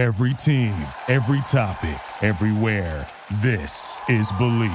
Every 0.00 0.32
team, 0.32 0.72
every 1.08 1.42
topic, 1.42 2.00
everywhere. 2.22 3.06
This 3.42 4.00
is 4.08 4.32
Bleav. 4.32 4.70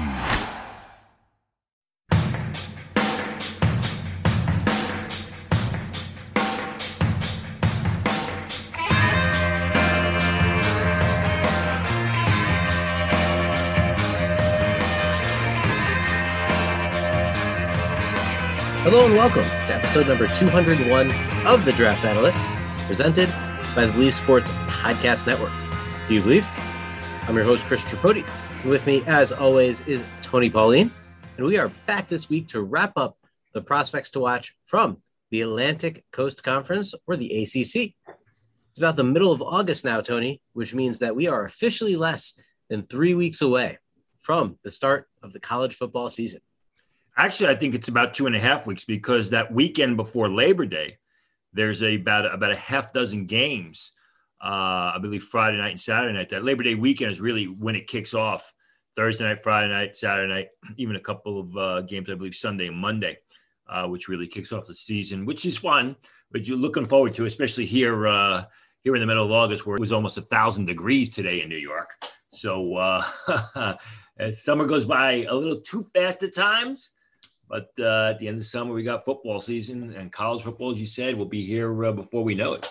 Hello 18.84 19.06
and 19.08 19.16
welcome 19.16 19.42
to 19.42 19.74
episode 19.74 20.08
number 20.08 20.28
201 20.28 21.12
of 21.48 21.66
the 21.66 21.74
Draft 21.74 22.06
Analysts, 22.06 22.46
presented 22.86 23.34
by 23.76 23.86
the 23.86 23.92
Bleav 23.92 24.14
Sports 24.14 24.52
Podcast 24.68 25.28
Network. 25.28 25.52
Do 26.08 26.14
you 26.14 26.22
believe? 26.22 26.48
I'm 27.24 27.36
your 27.36 27.44
host, 27.44 27.68
Chris 27.68 27.84
Tripodi. 27.84 28.26
With 28.64 28.88
me, 28.88 29.04
as 29.06 29.34
always, 29.34 29.82
is 29.82 30.02
Tony 30.22 30.50
Pauline. 30.50 30.90
And 31.36 31.46
we 31.46 31.58
are 31.58 31.68
back 31.86 32.08
this 32.08 32.30
week 32.30 32.48
to 32.50 32.62
wrap 32.62 32.94
up 32.96 33.18
the 33.54 33.62
prospects 33.62 34.12
to 34.12 34.22
watch 34.22 34.56
from 34.64 35.02
the 35.30 35.42
Atlantic 35.42 36.06
Coast 36.14 36.42
Conference 36.42 36.96
or 37.06 37.18
the 37.18 37.44
ACC. 37.44 37.94
It's 38.70 38.78
about 38.78 38.96
the 38.96 39.04
middle 39.04 39.34
of 39.34 39.42
August 39.42 39.84
now, 39.84 40.00
Tony, 40.00 40.42
which 40.54 40.74
means 40.74 41.00
that 41.00 41.18
we 41.18 41.28
are 41.28 41.44
officially 41.44 41.98
less 41.98 42.34
than 42.70 42.84
three 42.84 43.14
weeks 43.14 43.42
away 43.42 43.80
from 44.22 44.58
the 44.64 44.72
start 44.72 45.10
of 45.22 45.34
the 45.34 45.40
college 45.42 45.76
football 45.76 46.10
season. 46.10 46.40
Actually, 47.18 47.50
I 47.50 47.56
think 47.56 47.76
it's 47.76 47.90
about 47.90 48.14
two 48.14 48.26
and 48.26 48.38
a 48.38 48.40
half 48.40 48.66
weeks 48.66 48.86
because 48.86 49.32
that 49.32 49.52
weekend 49.52 49.98
before 49.98 50.30
Labor 50.30 50.66
Day, 50.66 50.98
there's 51.56 51.82
a, 51.82 51.96
about 51.96 52.32
about 52.32 52.52
a 52.52 52.58
half 52.58 52.94
dozen 52.94 53.26
games. 53.26 53.94
Uh, 54.44 54.94
I 54.94 55.00
believe 55.02 55.24
Friday 55.24 55.58
night 55.58 55.72
and 55.72 55.80
Saturday 55.80 56.14
night. 56.14 56.30
That 56.30 56.44
Labor 56.44 56.64
Day 56.64 56.76
weekend 56.76 57.12
is 57.12 57.22
really 57.22 57.46
when 57.46 57.76
it 57.76 57.88
kicks 57.88 58.14
off. 58.14 58.54
Thursday 58.96 59.26
night, 59.26 59.42
Friday 59.42 59.74
night, 59.74 59.96
Saturday 59.96 60.32
night, 60.32 60.48
even 60.78 60.96
a 60.96 61.02
couple 61.02 61.40
of 61.40 61.58
uh, 61.58 61.82
games, 61.82 62.10
I 62.10 62.16
believe 62.16 62.36
Sunday 62.36 62.68
and 62.68 62.78
Monday, 62.78 63.18
uh, 63.68 63.88
which 63.88 64.08
really 64.08 64.28
kicks 64.28 64.54
off 64.54 64.68
the 64.68 64.76
season, 64.76 65.26
which 65.26 65.46
is 65.46 65.58
fun. 65.58 65.96
But 66.32 66.48
you're 66.48 66.58
looking 66.58 66.86
forward 66.86 67.14
to, 67.16 67.26
especially 67.26 67.66
here 67.66 68.08
uh, 68.08 68.44
here 68.84 68.96
in 68.96 69.02
the 69.02 69.08
middle 69.08 69.26
of 69.26 69.32
August, 69.32 69.66
where 69.66 69.78
it 69.78 69.80
was 69.80 69.94
almost 69.94 70.18
a 70.18 70.22
thousand 70.22 70.66
degrees 70.66 71.10
today 71.10 71.42
in 71.42 71.50
New 71.50 71.58
York. 71.58 71.90
So 72.32 72.76
uh, 72.76 73.76
as 74.20 74.44
summer 74.44 74.66
goes 74.66 74.86
by 74.86 75.24
a 75.24 75.34
little 75.34 75.62
too 75.62 75.84
fast 75.94 76.22
at 76.24 76.36
times, 76.36 76.92
but 77.50 77.70
uh, 77.80 78.10
at 78.12 78.20
the 78.20 78.28
end 78.28 78.36
of 78.36 78.42
the 78.42 78.46
summer, 78.46 78.74
we 78.74 78.84
got 78.84 79.06
football 79.06 79.40
season 79.40 79.94
and 79.96 80.12
college 80.12 80.44
football, 80.44 80.72
as 80.72 80.80
you 80.80 80.86
said, 80.86 81.18
will 81.18 81.26
be 81.26 81.46
here 81.46 81.86
uh, 81.86 81.92
before 81.92 82.24
we 82.24 82.36
know 82.36 82.54
it. 82.54 82.68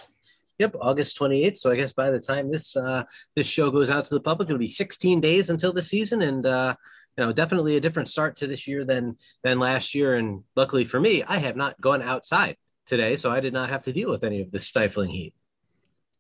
Yep, 0.59 0.77
August 0.81 1.19
28th. 1.19 1.57
So 1.57 1.71
I 1.71 1.77
guess 1.77 1.93
by 1.93 2.11
the 2.11 2.21
time 2.21 2.51
this 2.51 2.77
uh, 2.77 3.05
this 3.35 3.47
show 3.47 3.71
goes 3.71 3.91
out 3.91 4.05
to 4.05 4.15
the 4.15 4.21
public, 4.21 4.49
it'll 4.49 4.59
be 4.59 4.69
16 4.69 5.21
days 5.21 5.51
until 5.51 5.73
the 5.73 5.83
season, 5.83 6.23
and 6.23 6.47
uh, 6.47 6.75
you 7.19 7.25
know, 7.25 7.33
definitely 7.33 7.77
a 7.77 7.81
different 7.81 8.09
start 8.09 8.37
to 8.37 8.47
this 8.47 8.67
year 8.67 8.85
than 8.85 9.17
than 9.43 9.59
last 9.59 9.95
year. 9.95 10.17
And 10.17 10.45
luckily 10.55 10.85
for 10.85 11.01
me, 11.01 11.23
I 11.25 11.39
have 11.39 11.57
not 11.57 11.81
gone 11.81 12.03
outside 12.03 12.57
today, 12.87 13.17
so 13.17 13.31
I 13.31 13.41
did 13.41 13.53
not 13.53 13.69
have 13.69 13.83
to 13.83 13.93
deal 13.93 14.11
with 14.11 14.23
any 14.25 14.41
of 14.41 14.51
this 14.51 14.67
stifling 14.67 15.11
heat. 15.11 15.35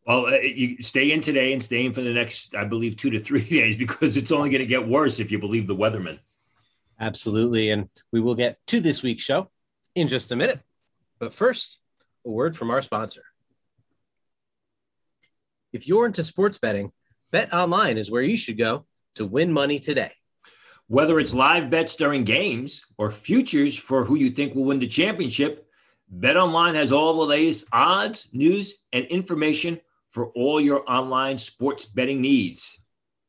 Well, 0.06 0.26
uh, 0.26 0.38
you 0.38 0.82
stay 0.82 1.12
in 1.12 1.20
today 1.20 1.52
and 1.52 1.62
stay 1.62 1.84
in 1.84 1.92
for 1.92 2.02
the 2.02 2.12
next, 2.12 2.54
I 2.54 2.64
believe, 2.64 2.96
two 2.96 3.10
to 3.10 3.20
three 3.20 3.48
days 3.48 3.76
because 3.76 4.16
it's 4.16 4.32
only 4.32 4.50
going 4.50 4.60
to 4.60 4.66
get 4.66 4.86
worse 4.86 5.20
if 5.20 5.32
you 5.32 5.38
believe 5.38 5.66
the 5.66 5.76
weatherman. 5.76 6.18
Absolutely. 7.00 7.70
And 7.70 7.88
we 8.12 8.20
will 8.20 8.34
get 8.34 8.58
to 8.68 8.80
this 8.80 9.02
week's 9.02 9.22
show 9.22 9.50
in 9.94 10.08
just 10.08 10.32
a 10.32 10.36
minute. 10.36 10.60
But 11.18 11.34
first, 11.34 11.78
a 12.24 12.30
word 12.30 12.56
from 12.56 12.70
our 12.70 12.82
sponsor. 12.82 13.24
If 15.72 15.88
you're 15.88 16.06
into 16.06 16.22
sports 16.22 16.58
betting, 16.58 16.92
Bet 17.30 17.52
Online 17.52 17.98
is 17.98 18.10
where 18.10 18.22
you 18.22 18.36
should 18.36 18.58
go 18.58 18.86
to 19.16 19.24
win 19.24 19.52
money 19.52 19.78
today. 19.78 20.12
Whether 20.86 21.18
it's 21.18 21.34
live 21.34 21.70
bets 21.70 21.96
during 21.96 22.24
games 22.24 22.84
or 22.98 23.10
futures 23.10 23.76
for 23.76 24.04
who 24.04 24.16
you 24.16 24.30
think 24.30 24.54
will 24.54 24.64
win 24.64 24.78
the 24.78 24.86
championship, 24.86 25.66
Bet 26.08 26.36
Online 26.36 26.74
has 26.74 26.92
all 26.92 27.14
the 27.14 27.26
latest 27.26 27.66
odds, 27.72 28.28
news, 28.32 28.74
and 28.92 29.04
information 29.06 29.80
for 30.10 30.28
all 30.28 30.60
your 30.60 30.88
online 30.88 31.38
sports 31.38 31.86
betting 31.86 32.20
needs. 32.20 32.78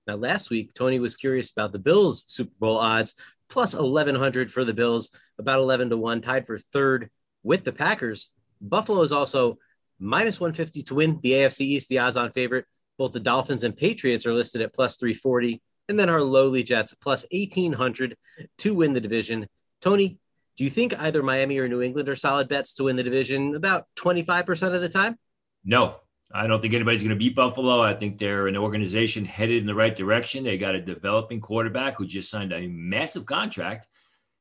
Now, 0.06 0.16
last 0.16 0.52
week, 0.52 0.74
Tony 0.76 1.00
was 1.00 1.16
curious 1.16 1.52
about 1.52 1.72
the 1.72 1.80
Bills' 1.80 2.26
Super 2.28 2.54
Bowl 2.60 2.78
odds 2.78 3.16
plus 3.50 3.76
1100 3.76 4.52
for 4.52 4.64
the 4.64 4.74
Bills, 4.74 5.12
about 5.38 5.60
11 5.60 5.90
to 5.90 5.98
1, 5.98 6.22
tied 6.22 6.46
for 6.46 6.58
third 6.58 7.10
with 7.44 7.64
the 7.64 7.72
Packers. 7.72 8.32
Buffalo 8.62 9.02
is 9.02 9.12
also 9.12 9.58
minus 10.00 10.40
150 10.40 10.84
to 10.84 10.96
win 10.96 11.20
the 11.22 11.34
AFC 11.34 11.62
East, 11.62 11.90
the 11.90 12.00
odds 12.00 12.18
on 12.18 12.32
favorite. 12.32 12.66
Both 12.98 13.14
the 13.14 13.20
Dolphins 13.20 13.64
and 13.64 13.76
Patriots 13.76 14.26
are 14.26 14.34
listed 14.34 14.62
at 14.62 14.74
plus 14.74 14.98
340. 14.98 15.62
And 15.88 16.00
then 16.00 16.10
our 16.10 16.22
lowly 16.22 16.64
Jets 16.64 16.94
plus 16.96 17.26
1800 17.32 18.18
to 18.60 18.74
win 18.74 18.94
the 18.94 19.02
division. 19.02 19.48
Tony, 19.82 20.18
do 20.58 20.64
you 20.64 20.70
think 20.70 21.00
either 21.00 21.22
Miami 21.22 21.60
or 21.60 21.68
New 21.68 21.82
England 21.82 22.10
are 22.10 22.16
solid 22.16 22.48
bets 22.48 22.76
to 22.76 22.86
win 22.86 22.96
the 22.96 23.04
division 23.04 23.56
about 23.56 23.86
25% 23.98 24.74
of 24.74 24.82
the 24.82 24.90
time? 24.90 25.18
No, 25.64 25.98
I 26.36 26.48
don't 26.48 26.62
think 26.62 26.74
anybody's 26.74 27.02
going 27.02 27.12
to 27.12 27.16
beat 27.16 27.34
Buffalo. 27.34 27.82
I 27.82 27.94
think 27.94 28.18
they're 28.18 28.48
an 28.48 28.58
organization 28.58 29.24
headed 29.24 29.62
in 29.62 29.66
the 29.66 29.74
right 29.74 29.96
direction. 29.96 30.44
They 30.44 30.58
got 30.58 30.76
a 30.76 30.82
developing 30.82 31.40
quarterback 31.40 31.98
who 31.98 32.06
just 32.06 32.30
signed 32.30 32.52
a 32.52 32.68
massive 32.68 33.26
contract. 33.26 33.88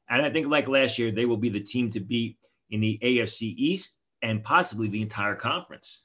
And 0.09 0.21
I 0.21 0.29
think, 0.29 0.49
like 0.49 0.67
last 0.67 0.99
year, 0.99 1.13
they 1.13 1.25
will 1.25 1.37
be 1.37 1.51
the 1.51 1.61
team 1.61 1.91
to 1.91 2.01
beat 2.01 2.37
in 2.71 2.81
the 2.81 2.99
AFC 3.01 3.55
East 3.57 3.97
and 4.23 4.43
possibly 4.43 4.89
the 4.89 5.03
entire 5.03 5.37
conference. 5.37 6.03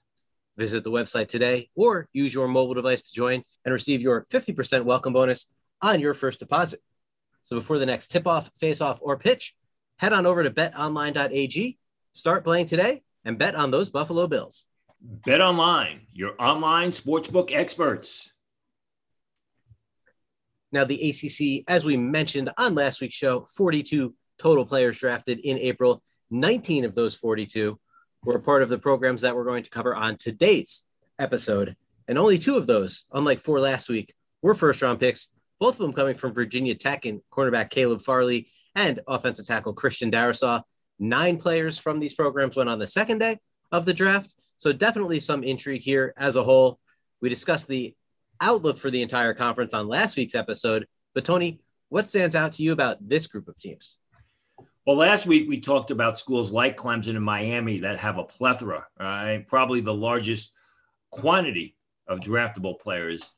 Visit 0.58 0.84
the 0.84 0.92
website 0.92 1.28
today 1.28 1.72
or 1.76 2.08
use 2.14 2.36
your 2.36 2.48
mobile 2.48 2.76
device 2.76 3.10
to 3.10 3.16
join 3.16 3.42
and 3.66 3.74
receive 3.74 4.00
your 4.00 4.26
50% 4.26 4.84
welcome 4.84 5.14
bonus 5.14 5.52
on 5.82 6.00
your 6.00 6.14
first 6.14 6.38
deposit. 6.38 6.82
So 7.42 7.56
before 7.56 7.80
the 7.80 7.88
next 7.88 8.12
tip 8.12 8.28
off, 8.28 8.52
face 8.60 8.80
off, 8.80 9.00
or 9.02 9.18
pitch, 9.18 9.56
head 9.98 10.14
on 10.14 10.28
over 10.28 10.44
to 10.44 10.52
betonline.ag, 10.52 11.80
start 12.14 12.44
playing 12.44 12.68
today, 12.68 13.02
and 13.26 13.40
bet 13.40 13.56
on 13.56 13.72
those 13.72 13.90
Buffalo 13.90 14.28
Bills. 14.28 14.68
Bet 15.02 15.40
Online, 15.40 16.02
your 16.12 16.34
online 16.40 16.90
sportsbook 16.90 17.54
experts. 17.54 18.32
Now, 20.72 20.84
the 20.84 21.10
ACC, 21.10 21.64
as 21.68 21.86
we 21.86 21.96
mentioned 21.96 22.50
on 22.58 22.76
last 22.76 23.00
week's 23.00 23.16
show, 23.16 23.48
42 23.56 24.14
total 24.38 24.66
players 24.66 25.00
drafted 25.00 25.40
in 25.40 25.58
April. 25.58 26.04
19 26.32 26.86
of 26.86 26.96
those 26.96 27.16
42 27.16 27.80
were 28.24 28.40
part 28.40 28.62
of 28.62 28.70
the 28.70 28.78
programs 28.78 29.22
that 29.22 29.36
we're 29.36 29.46
going 29.46 29.64
to 29.64 29.70
cover 29.70 29.96
on 29.96 30.18
today's 30.18 30.84
episode. 31.18 31.76
And 32.08 32.18
only 32.18 32.38
two 32.38 32.58
of 32.58 32.68
those, 32.68 33.06
unlike 33.14 33.40
four 33.40 33.60
last 33.60 33.88
week, 33.88 34.14
were 34.42 34.54
first 34.54 34.82
round 34.82 35.00
picks, 35.00 35.30
both 35.60 35.76
of 35.76 35.80
them 35.80 35.94
coming 35.94 36.16
from 36.16 36.34
Virginia 36.34 36.76
Tech 36.76 37.06
and 37.06 37.22
cornerback 37.32 37.70
Caleb 37.70 38.02
Farley 38.02 38.50
and 38.76 39.00
offensive 39.08 39.46
tackle 39.46 39.74
Christian 39.74 40.12
Darrisaw. 40.12 40.62
Nine 41.00 41.38
players 41.38 41.80
from 41.80 42.00
these 42.00 42.14
programs 42.14 42.58
went 42.58 42.70
on 42.70 42.80
the 42.80 42.88
second 42.88 43.20
day 43.20 43.40
of 43.72 43.86
the 43.86 43.94
draft. 43.94 44.34
So 44.60 44.74
definitely 44.74 45.22
some 45.22 45.46
intrigue 45.46 45.84
here 45.84 46.14
as 46.18 46.36
a 46.36 46.44
whole. 46.44 46.80
We 47.22 47.30
discussed 47.30 47.70
the 47.70 47.96
outlook 48.42 48.78
for 48.78 48.90
the 48.92 49.02
entire 49.02 49.34
conference 49.34 49.74
on 49.74 49.88
last 49.88 50.18
week's 50.18 50.36
episode. 50.36 50.86
But 51.16 51.24
Tony, 51.24 51.62
what 51.88 52.08
stands 52.08 52.36
out 52.36 52.52
to 52.54 52.64
you 52.64 52.74
about 52.74 52.98
this 53.00 53.26
group 53.26 53.48
of 53.48 53.58
teams? 53.58 53.98
Well, 54.86 54.98
last 54.98 55.26
week 55.26 55.48
we 55.48 55.62
talked 55.62 55.92
about 55.92 56.20
schools 56.20 56.52
like 56.52 56.76
Clemson 56.76 57.16
and 57.16 57.24
Miami 57.24 57.80
that 57.80 58.00
have 58.00 58.18
a 58.18 58.26
plethora, 58.26 58.86
right? 59.00 59.48
Probably 59.48 59.80
the 59.80 59.94
largest 59.94 60.52
quantity 61.10 61.78
of 62.10 62.20
draftable 62.20 62.78
players. 62.78 63.30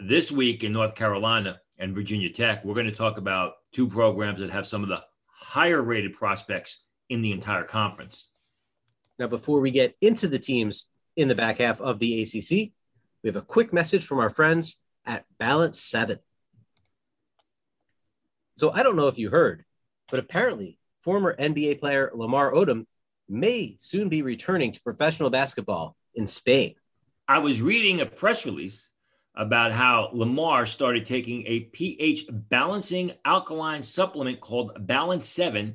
This 0.00 0.30
week 0.30 0.62
in 0.62 0.72
North 0.72 0.94
Carolina 0.94 1.60
and 1.80 1.92
Virginia 1.92 2.30
Tech, 2.30 2.64
we're 2.64 2.74
going 2.74 2.86
to 2.86 2.92
talk 2.92 3.18
about 3.18 3.54
two 3.72 3.88
programs 3.88 4.38
that 4.38 4.50
have 4.50 4.66
some 4.66 4.84
of 4.84 4.88
the 4.88 5.02
higher 5.26 5.82
rated 5.82 6.12
prospects 6.12 6.84
in 7.08 7.20
the 7.20 7.32
entire 7.32 7.64
conference. 7.64 8.30
Now, 9.18 9.26
before 9.26 9.60
we 9.60 9.70
get 9.70 9.96
into 10.00 10.28
the 10.28 10.38
teams 10.38 10.88
in 11.16 11.28
the 11.28 11.34
back 11.34 11.58
half 11.58 11.80
of 11.80 11.98
the 11.98 12.22
ACC, 12.22 12.72
we 13.22 13.28
have 13.28 13.36
a 13.36 13.42
quick 13.42 13.72
message 13.72 14.06
from 14.06 14.20
our 14.20 14.30
friends 14.30 14.80
at 15.04 15.24
Balance 15.38 15.80
7. 15.80 16.18
So, 18.56 18.70
I 18.70 18.82
don't 18.82 18.96
know 18.96 19.08
if 19.08 19.18
you 19.18 19.30
heard, 19.30 19.64
but 20.10 20.20
apparently, 20.20 20.78
former 21.02 21.34
NBA 21.36 21.80
player 21.80 22.10
Lamar 22.14 22.52
Odom 22.52 22.86
may 23.28 23.76
soon 23.78 24.08
be 24.08 24.22
returning 24.22 24.72
to 24.72 24.82
professional 24.82 25.30
basketball 25.30 25.96
in 26.14 26.26
Spain. 26.26 26.74
I 27.26 27.38
was 27.38 27.60
reading 27.60 28.00
a 28.00 28.06
press 28.06 28.46
release 28.46 28.88
about 29.34 29.70
how 29.70 30.10
Lamar 30.12 30.66
started 30.66 31.06
taking 31.06 31.44
a 31.46 31.60
pH 31.60 32.26
balancing 32.30 33.12
alkaline 33.24 33.82
supplement 33.82 34.40
called 34.40 34.86
Balance 34.86 35.28
7, 35.28 35.74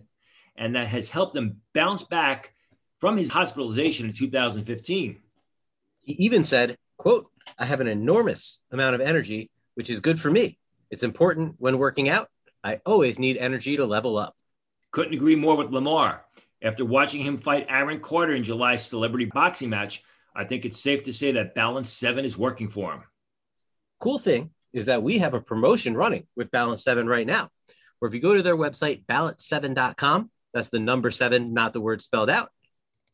and 0.56 0.75
that 0.75 0.88
has 0.88 1.10
helped 1.10 1.36
him 1.36 1.62
bounce 1.74 2.04
back 2.04 2.54
from 3.03 3.17
his 3.17 3.29
hospitalization 3.29 4.05
in 4.05 4.13
2015. 4.13 5.19
He 6.05 6.13
even 6.13 6.45
said, 6.45 6.77
quote, 6.95 7.29
I 7.59 7.65
have 7.65 7.81
an 7.81 7.88
enormous 7.88 8.61
amount 8.71 8.95
of 8.95 9.01
energy, 9.01 9.51
which 9.75 9.89
is 9.89 10.00
good 10.00 10.21
for 10.21 10.31
me. 10.31 10.57
It's 10.89 11.03
important 11.03 11.55
when 11.57 11.79
working 11.79 12.07
out. 12.07 12.29
I 12.63 12.79
always 12.85 13.19
need 13.19 13.35
energy 13.35 13.75
to 13.75 13.85
level 13.85 14.17
up. 14.17 14.38
Couldn't 14.91 15.15
agree 15.15 15.35
more 15.35 15.57
with 15.57 15.69
Lamar. 15.69 16.23
After 16.61 16.85
watching 16.85 17.21
him 17.21 17.38
fight 17.38 17.65
Aaron 17.67 18.00
Carter 18.00 18.35
in 18.35 18.44
July's 18.45 18.85
celebrity 18.85 19.25
boxing 19.25 19.69
match, 19.69 20.01
I 20.33 20.45
think 20.45 20.63
it's 20.63 20.79
safe 20.79 21.03
to 21.03 21.11
say 21.11 21.33
that 21.33 21.55
balance 21.55 21.89
seven 21.89 22.23
is 22.23 22.38
working 22.38 22.69
for 22.69 22.94
him. 22.94 23.03
Cool 24.00 24.17
thing 24.17 24.51
is 24.71 24.85
that 24.85 25.03
we 25.03 25.17
have 25.17 25.33
a 25.33 25.41
promotion 25.41 25.94
running 25.94 26.25
with 26.38 26.51
Balance 26.51 26.85
7 26.85 27.05
right 27.05 27.27
now. 27.27 27.50
Or 28.00 28.07
if 28.07 28.13
you 28.13 28.21
go 28.21 28.33
to 28.33 28.41
their 28.41 28.55
website, 28.55 29.03
balance7.com, 29.07 30.31
that's 30.53 30.69
the 30.69 30.79
number 30.79 31.11
seven, 31.11 31.53
not 31.53 31.73
the 31.73 31.81
word 31.81 32.01
spelled 32.01 32.29
out. 32.29 32.52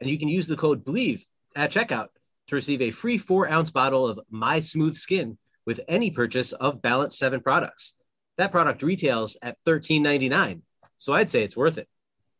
And 0.01 0.09
you 0.09 0.17
can 0.17 0.29
use 0.29 0.47
the 0.47 0.55
code 0.55 0.85
believe 0.85 1.25
at 1.55 1.71
checkout 1.71 2.07
to 2.47 2.55
receive 2.55 2.81
a 2.81 2.91
free 2.91 3.17
four 3.17 3.49
ounce 3.49 3.71
bottle 3.71 4.07
of 4.07 4.19
My 4.29 4.59
Smooth 4.59 4.95
Skin 4.95 5.37
with 5.65 5.81
any 5.87 6.11
purchase 6.11 6.51
of 6.51 6.81
Balance 6.81 7.17
7 7.17 7.41
products. 7.41 7.93
That 8.37 8.51
product 8.51 8.81
retails 8.81 9.37
at 9.41 9.57
$13.99. 9.67 10.61
So 10.97 11.13
I'd 11.13 11.29
say 11.29 11.43
it's 11.43 11.57
worth 11.57 11.77
it. 11.77 11.87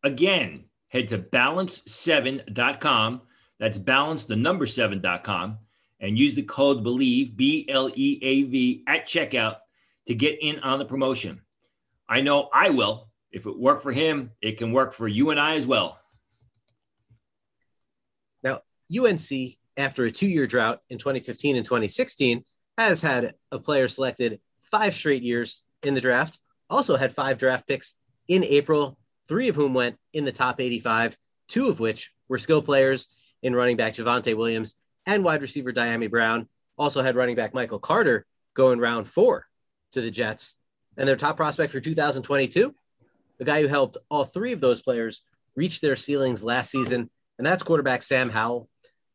Again, 0.04 0.66
head 0.88 1.10
to 1.10 1.20
balance7.com. 1.20 3.22
That's 3.60 3.78
balance 3.78 4.24
the 4.24 4.36
number 4.36 4.66
7.com 4.66 5.58
and 6.00 6.18
use 6.18 6.34
the 6.34 6.44
code 6.44 6.84
BLEAV, 6.84 7.36
B 7.36 7.66
L 7.70 7.92
E 7.94 8.20
A 8.22 8.44
V, 8.44 8.84
at 8.88 9.06
checkout 9.06 9.58
to 10.08 10.16
get 10.16 10.42
in 10.42 10.60
on 10.60 10.80
the 10.80 10.86
promotion. 10.86 11.42
I 12.08 12.22
know 12.22 12.50
I 12.54 12.70
will. 12.70 13.10
If 13.32 13.46
it 13.46 13.60
worked 13.60 13.84
for 13.84 13.92
him, 13.92 14.32
it 14.42 14.58
can 14.58 14.72
work 14.72 14.94
for 14.94 15.08
you 15.08 15.30
and 15.30 15.40
I 15.40 15.56
as 15.56 15.68
well. 15.68 15.99
UNC, 18.96 19.58
after 19.78 20.06
a 20.06 20.12
two 20.12 20.28
year 20.28 20.48
drought 20.48 20.82
in 20.90 20.98
2015 20.98 21.56
and 21.56 21.66
2016, 21.66 22.44
has 22.78 23.02
had 23.02 23.34
a 23.52 23.60
player 23.60 23.88
selected 23.88 24.40
five 24.62 24.94
straight 24.94 25.24
years 25.24 25.64
in 25.84 25.94
the 25.94 26.02
draft, 26.02 26.40
also 26.70 26.96
had 26.96 27.14
five 27.14 27.38
draft 27.38 27.68
picks 27.68 27.94
in 28.28 28.44
April, 28.44 28.98
three 29.28 29.48
of 29.48 29.56
whom 29.56 29.74
went 29.74 29.98
in 30.14 30.26
the 30.26 30.32
top 30.32 30.60
85, 30.60 31.18
two 31.48 31.68
of 31.68 31.80
which 31.80 32.12
were 32.28 32.38
skill 32.38 32.62
players 32.62 33.08
in 33.42 33.56
running 33.56 33.78
back 33.78 33.96
Javonte 33.96 34.36
Williams 34.36 34.76
and 35.06 35.24
wide 35.24 35.42
receiver 35.42 35.74
Dyami 35.74 36.10
Brown. 36.10 36.48
Also 36.78 37.02
had 37.02 37.16
running 37.16 37.36
back 37.36 37.54
Michael 37.54 37.80
Carter 37.80 38.26
going 38.54 38.80
round 38.80 39.08
four 39.08 39.48
to 39.94 40.02
the 40.02 40.12
Jets. 40.12 40.56
And 40.98 41.08
their 41.08 41.16
top 41.16 41.38
prospect 41.38 41.72
for 41.72 41.80
2022, 41.80 42.74
the 43.38 43.46
guy 43.46 43.62
who 43.62 43.68
helped 43.68 43.98
all 44.10 44.26
three 44.26 44.54
of 44.54 44.62
those 44.62 44.82
players 44.82 45.24
reach 45.56 45.82
their 45.82 45.96
ceilings 45.96 46.44
last 46.44 46.72
season, 46.72 47.10
and 47.38 47.46
that's 47.46 47.64
quarterback 47.64 48.02
Sam 48.02 48.30
Howell. 48.30 48.69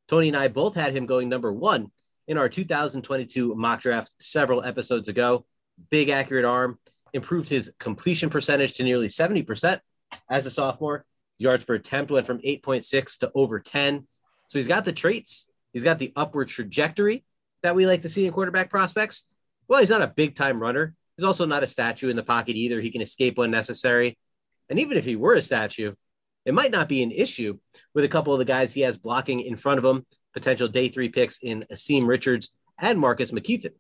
Tony 0.09 0.29
and 0.29 0.37
I 0.37 0.49
both 0.49 0.75
had 0.75 0.95
him 0.95 1.07
going 1.07 1.29
number 1.29 1.53
one 1.53 1.91
in 2.27 2.39
our 2.39 2.49
2022 2.49 3.55
mock 3.55 3.81
draft 3.81 4.13
several 4.21 4.65
episodes 4.65 5.09
ago. 5.09 5.47
Big 5.91 6.09
accurate 6.09 6.45
arm, 6.45 6.79
improved 7.13 7.49
his 7.49 7.73
completion 7.79 8.31
percentage 8.31 8.75
to 8.75 8.85
nearly 8.85 9.09
70% 9.09 9.81
as 10.31 10.47
a 10.47 10.51
sophomore. 10.51 11.05
Yards 11.39 11.65
per 11.65 11.75
attempt 11.75 12.11
went 12.11 12.27
from 12.27 12.39
8.6 12.39 13.19
to 13.19 13.33
over 13.35 13.59
10. 13.59 14.07
So 14.49 14.59
he's 14.59 14.69
got 14.69 14.85
the 14.85 14.93
traits 14.93 15.49
He's 15.75 15.85
got 15.85 15.99
the 15.99 16.13
upward 16.17 16.49
trajectory 16.49 17.25
that 17.63 17.75
we 17.75 17.87
like 17.87 18.03
to 18.03 18.09
see 18.09 18.25
in 18.25 18.33
quarterback 18.33 18.71
prospects. 18.71 19.27
Well, 19.69 19.81
he's 19.81 19.91
not 19.91 20.03
a 20.03 20.07
big 20.07 20.37
time 20.37 20.61
runner. 20.61 20.95
He's 21.17 21.25
also 21.25 21.45
not 21.45 21.65
a 21.65 21.67
statue 21.67 22.09
in 22.09 22.17
the 22.17 22.23
pocket 22.23 22.57
either. 22.57 22.81
He 22.81 22.93
can 22.93 23.03
escape 23.03 23.37
when 23.37 23.51
necessary. 23.51 24.17
And 24.71 24.79
even 24.79 24.97
if 24.97 25.05
he 25.05 25.17
were 25.17 25.35
a 25.35 25.43
statue, 25.43 25.95
it 26.45 26.55
might 26.55 26.71
not 26.71 26.89
be 26.89 27.03
an 27.03 27.11
issue 27.11 27.59
with 27.95 28.05
a 28.05 28.09
couple 28.09 28.33
of 28.33 28.39
the 28.39 28.45
guys 28.45 28.75
he 28.75 28.83
has 28.83 28.99
blocking 28.99 29.41
in 29.41 29.57
front 29.57 29.79
of 29.79 29.85
him, 29.85 30.05
potential 30.33 30.69
day 30.69 30.89
three 30.89 31.09
picks 31.09 31.39
in 31.39 31.65
Asim 31.73 32.07
Richards 32.07 32.55
and 32.79 32.99
Marcus 32.99 33.33
McKethan. 33.33 33.73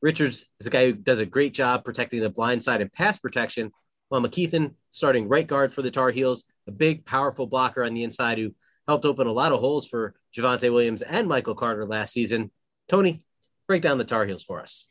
Richards 0.00 0.46
is 0.60 0.66
a 0.66 0.70
guy 0.70 0.86
who 0.86 0.92
does 0.94 1.20
a 1.20 1.26
great 1.26 1.52
job 1.52 1.84
protecting 1.84 2.20
the 2.20 2.30
blind 2.30 2.64
side 2.64 2.80
and 2.80 2.92
pass 2.92 3.18
protection, 3.18 3.70
while 4.08 4.20
McKethan, 4.20 4.74
starting 4.90 5.28
right 5.28 5.46
guard 5.46 5.72
for 5.72 5.82
the 5.82 5.90
Tar 5.90 6.10
Heels, 6.10 6.44
a 6.66 6.72
big, 6.72 7.04
powerful 7.04 7.46
blocker 7.46 7.84
on 7.84 7.94
the 7.94 8.02
inside 8.02 8.38
who 8.38 8.54
helped 8.88 9.04
open 9.04 9.26
a 9.26 9.32
lot 9.32 9.52
of 9.52 9.60
holes 9.60 9.86
for 9.86 10.14
Javonte 10.36 10.72
Williams 10.72 11.02
and 11.02 11.28
Michael 11.28 11.54
Carter 11.54 11.86
last 11.86 12.12
season. 12.12 12.50
Tony, 12.88 13.20
break 13.68 13.82
down 13.82 13.98
the 13.98 14.04
Tar 14.04 14.24
Heels 14.24 14.42
for 14.42 14.60
us. 14.60 14.88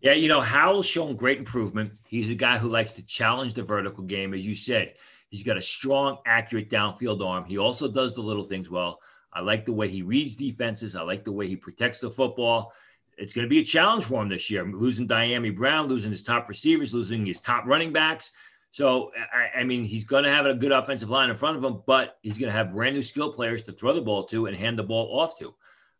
Yeah, 0.00 0.14
you 0.14 0.28
know, 0.28 0.40
Howell's 0.40 0.86
shown 0.86 1.16
great 1.16 1.38
improvement. 1.38 1.92
He's 2.06 2.30
a 2.30 2.34
guy 2.34 2.58
who 2.58 2.68
likes 2.68 2.94
to 2.94 3.02
challenge 3.02 3.54
the 3.54 3.62
vertical 3.62 4.04
game. 4.04 4.32
As 4.32 4.44
you 4.44 4.54
said, 4.54 4.94
he's 5.32 5.42
got 5.42 5.56
a 5.56 5.62
strong, 5.62 6.18
accurate 6.26 6.68
downfield 6.68 7.26
arm. 7.26 7.46
He 7.46 7.56
also 7.56 7.88
does 7.88 8.14
the 8.14 8.20
little 8.20 8.44
things 8.44 8.68
well. 8.68 9.00
I 9.32 9.40
like 9.40 9.64
the 9.64 9.72
way 9.72 9.88
he 9.88 10.02
reads 10.02 10.36
defenses. 10.36 10.94
I 10.94 11.00
like 11.00 11.24
the 11.24 11.32
way 11.32 11.48
he 11.48 11.56
protects 11.56 12.00
the 12.00 12.10
football. 12.10 12.74
It's 13.16 13.32
going 13.32 13.46
to 13.46 13.50
be 13.50 13.60
a 13.60 13.64
challenge 13.64 14.04
for 14.04 14.20
him 14.20 14.28
this 14.28 14.50
year. 14.50 14.62
Losing 14.62 15.08
Dyami 15.08 15.56
Brown, 15.56 15.88
losing 15.88 16.10
his 16.10 16.22
top 16.22 16.50
receivers, 16.50 16.92
losing 16.92 17.24
his 17.24 17.40
top 17.40 17.64
running 17.64 17.94
backs. 17.94 18.32
So, 18.72 19.10
I, 19.32 19.60
I 19.60 19.64
mean, 19.64 19.84
he's 19.84 20.04
going 20.04 20.24
to 20.24 20.30
have 20.30 20.44
a 20.44 20.54
good 20.54 20.70
offensive 20.72 21.08
line 21.08 21.30
in 21.30 21.36
front 21.36 21.56
of 21.56 21.64
him, 21.64 21.82
but 21.86 22.18
he's 22.22 22.38
going 22.38 22.52
to 22.52 22.56
have 22.56 22.72
brand 22.72 22.94
new 22.94 23.02
skill 23.02 23.32
players 23.32 23.62
to 23.62 23.72
throw 23.72 23.94
the 23.94 24.02
ball 24.02 24.24
to 24.24 24.46
and 24.46 24.56
hand 24.56 24.78
the 24.78 24.82
ball 24.82 25.18
off 25.18 25.38
to. 25.38 25.54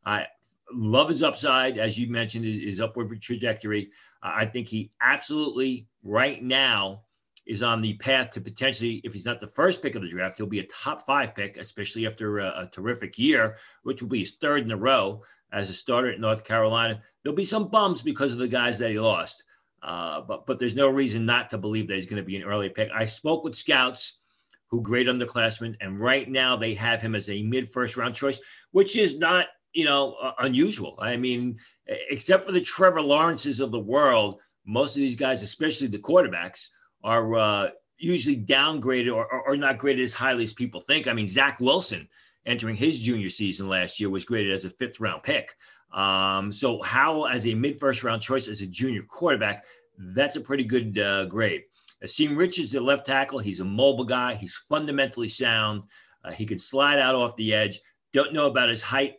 I 0.04 0.26
love 0.70 1.08
his 1.08 1.22
upside, 1.22 1.78
as 1.78 1.98
you 1.98 2.08
mentioned, 2.08 2.44
his 2.44 2.82
upward 2.82 3.20
trajectory. 3.22 3.92
I 4.22 4.44
think 4.44 4.68
he 4.68 4.90
absolutely, 5.00 5.86
right 6.02 6.42
now, 6.42 7.02
is 7.46 7.62
on 7.62 7.82
the 7.82 7.94
path 7.94 8.30
to 8.30 8.40
potentially, 8.40 9.00
if 9.04 9.12
he's 9.12 9.26
not 9.26 9.40
the 9.40 9.48
first 9.48 9.82
pick 9.82 9.94
of 9.94 10.02
the 10.02 10.08
draft, 10.08 10.36
he'll 10.36 10.46
be 10.46 10.60
a 10.60 10.66
top 10.66 11.04
five 11.04 11.34
pick, 11.34 11.56
especially 11.56 12.06
after 12.06 12.38
a, 12.38 12.62
a, 12.62 12.70
terrific 12.72 13.18
year, 13.18 13.56
which 13.82 14.00
will 14.00 14.08
be 14.08 14.20
his 14.20 14.36
third 14.36 14.62
in 14.62 14.70
a 14.70 14.76
row 14.76 15.22
as 15.52 15.68
a 15.68 15.74
starter 15.74 16.10
at 16.10 16.20
North 16.20 16.44
Carolina. 16.44 17.00
There'll 17.22 17.36
be 17.36 17.44
some 17.44 17.68
bumps 17.68 18.02
because 18.02 18.32
of 18.32 18.38
the 18.38 18.48
guys 18.48 18.78
that 18.78 18.90
he 18.90 19.00
lost. 19.00 19.44
Uh, 19.82 20.20
but 20.20 20.46
but 20.46 20.58
there's 20.58 20.76
no 20.76 20.88
reason 20.88 21.26
not 21.26 21.50
to 21.50 21.58
believe 21.58 21.88
that 21.88 21.94
he's 21.94 22.06
going 22.06 22.22
to 22.22 22.26
be 22.26 22.36
an 22.36 22.44
early 22.44 22.68
pick. 22.68 22.88
I 22.94 23.04
spoke 23.04 23.42
with 23.42 23.56
scouts 23.56 24.20
who 24.68 24.80
grade 24.80 25.08
underclassmen, 25.08 25.74
and 25.80 25.98
right 25.98 26.30
now 26.30 26.56
they 26.56 26.74
have 26.74 27.02
him 27.02 27.16
as 27.16 27.28
a 27.28 27.42
mid 27.42 27.68
first 27.68 27.96
round 27.96 28.14
choice, 28.14 28.38
which 28.70 28.96
is 28.96 29.18
not 29.18 29.46
you 29.72 29.84
know 29.84 30.14
uh, 30.22 30.34
unusual. 30.38 30.96
I 31.00 31.16
mean, 31.16 31.58
except 31.86 32.44
for 32.44 32.52
the 32.52 32.60
Trevor 32.60 33.02
Lawrences 33.02 33.58
of 33.58 33.72
the 33.72 33.80
world, 33.80 34.40
most 34.64 34.94
of 34.94 35.00
these 35.00 35.16
guys, 35.16 35.42
especially 35.42 35.88
the 35.88 35.98
quarterbacks, 35.98 36.68
are 37.04 37.34
uh, 37.34 37.70
usually 37.98 38.36
downgraded 38.36 39.14
or, 39.14 39.26
or, 39.26 39.48
or 39.48 39.56
not 39.56 39.78
graded 39.78 40.04
as 40.04 40.12
highly 40.12 40.44
as 40.44 40.52
people 40.52 40.80
think. 40.80 41.06
I 41.08 41.12
mean, 41.12 41.28
Zach 41.28 41.60
Wilson 41.60 42.08
entering 42.46 42.76
his 42.76 42.98
junior 42.98 43.28
season 43.28 43.68
last 43.68 44.00
year 44.00 44.10
was 44.10 44.24
graded 44.24 44.52
as 44.52 44.64
a 44.64 44.70
fifth 44.70 45.00
round 45.00 45.22
pick. 45.22 45.50
Um, 45.92 46.50
so 46.50 46.80
Howell 46.82 47.28
as 47.28 47.46
a 47.46 47.54
mid 47.54 47.78
first 47.78 48.02
round 48.02 48.22
choice 48.22 48.48
as 48.48 48.60
a 48.60 48.66
junior 48.66 49.02
quarterback, 49.02 49.64
that's 49.98 50.36
a 50.36 50.40
pretty 50.40 50.64
good 50.64 50.98
uh, 50.98 51.26
grade. 51.26 51.62
Asim 52.04 52.36
Richards, 52.36 52.72
the 52.72 52.80
left 52.80 53.06
tackle, 53.06 53.38
he's 53.38 53.60
a 53.60 53.64
mobile 53.64 54.04
guy. 54.04 54.34
He's 54.34 54.60
fundamentally 54.68 55.28
sound. 55.28 55.82
Uh, 56.24 56.32
he 56.32 56.44
can 56.44 56.58
slide 56.58 56.98
out 56.98 57.14
off 57.14 57.36
the 57.36 57.54
edge. 57.54 57.80
Don't 58.12 58.32
know 58.32 58.46
about 58.46 58.68
his 58.68 58.82
height. 58.82 59.14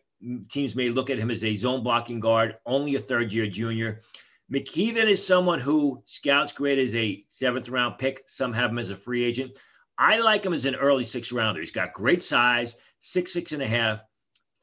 Teams 0.49 0.75
may 0.75 0.89
look 0.89 1.09
at 1.09 1.17
him 1.17 1.31
as 1.31 1.43
a 1.43 1.55
zone 1.55 1.83
blocking 1.83 2.19
guard, 2.19 2.55
only 2.65 2.95
a 2.95 2.99
third 2.99 3.31
year 3.31 3.47
junior. 3.47 4.01
McKethan 4.53 5.07
is 5.07 5.25
someone 5.25 5.59
who 5.59 6.03
scouts 6.05 6.53
grade 6.53 6.77
as 6.77 6.93
a 6.93 7.25
seventh 7.27 7.69
round 7.69 7.97
pick. 7.97 8.21
Some 8.27 8.53
have 8.53 8.69
him 8.69 8.77
as 8.77 8.91
a 8.91 8.95
free 8.95 9.23
agent. 9.23 9.57
I 9.97 10.19
like 10.19 10.45
him 10.45 10.53
as 10.53 10.65
an 10.65 10.75
early 10.75 11.03
six 11.03 11.31
rounder. 11.31 11.59
He's 11.59 11.71
got 11.71 11.93
great 11.93 12.21
size, 12.21 12.79
six, 12.99 13.33
six 13.33 13.51
and 13.51 13.63
a 13.63 13.67
half, 13.67 14.03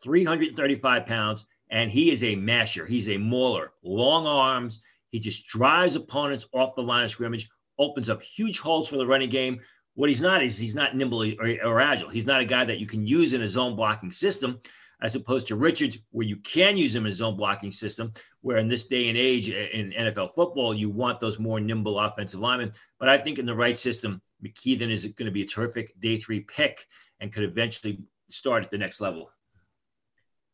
335 0.03 1.07
pounds 1.07 1.45
and 1.71 1.91
he 1.91 2.11
is 2.11 2.23
a 2.23 2.37
masher. 2.37 2.85
He's 2.85 3.09
a 3.09 3.17
mauler, 3.17 3.73
long 3.83 4.27
arms. 4.27 4.83
He 5.11 5.21
just 5.21 5.47
drives 5.47 5.97
opponents 5.97 6.47
off 6.53 6.75
the 6.75 6.83
line 6.83 7.05
of 7.05 7.11
scrimmage, 7.11 7.49
opens 7.79 8.11
up 8.11 8.23
huge 8.23 8.59
holes 8.59 8.89
for 8.89 8.97
the 8.97 9.07
running 9.07 9.31
game. 9.31 9.61
What 9.95 10.09
he's 10.09 10.21
not 10.21 10.43
is 10.43 10.59
he's 10.59 10.75
not 10.75 10.97
nimble 10.97 11.23
or, 11.23 11.57
or 11.65 11.81
agile. 11.81 12.09
He's 12.09 12.27
not 12.27 12.41
a 12.41 12.47
guy 12.47 12.65
that 12.65 12.79
you 12.79 12.87
can 12.87 13.07
use 13.07 13.33
in 13.33 13.43
a 13.43 13.49
zone 13.49 13.77
blocking 13.77 14.11
system, 14.11 14.61
as 15.03 15.15
opposed 15.15 15.49
to 15.49 15.57
Richards, 15.57 15.99
where 16.11 16.27
you 16.27 16.37
can 16.37 16.77
use 16.77 16.95
him 16.95 17.07
in 17.07 17.13
a 17.13 17.15
zone 17.15 17.37
blocking 17.37 17.71
system. 17.71 18.13
Where 18.43 18.57
in 18.57 18.69
this 18.69 18.89
day 18.89 19.09
and 19.09 19.19
age 19.19 19.51
in 19.51 19.93
NFL 19.93 20.35
football, 20.35 20.75
you 20.75 20.89
want 20.89 21.21
those 21.21 21.39
more 21.39 21.61
nimble 21.61 22.01
offensive 22.01 22.41
linemen. 22.41 22.73
But 22.99 23.11
I 23.11 23.19
think 23.19 23.39
in 23.39 23.45
the 23.45 23.55
right 23.55 23.79
system, 23.79 24.23
McKethan 24.43 24.91
is 24.91 25.05
going 25.05 25.27
to 25.27 25.31
be 25.31 25.43
a 25.43 25.47
terrific 25.47 25.93
day 26.01 26.17
three 26.17 26.41
pick 26.41 26.87
and 27.21 27.33
could 27.33 27.45
eventually 27.45 28.01
start 28.29 28.65
at 28.65 28.71
the 28.71 28.79
next 28.79 29.01
level. 29.01 29.31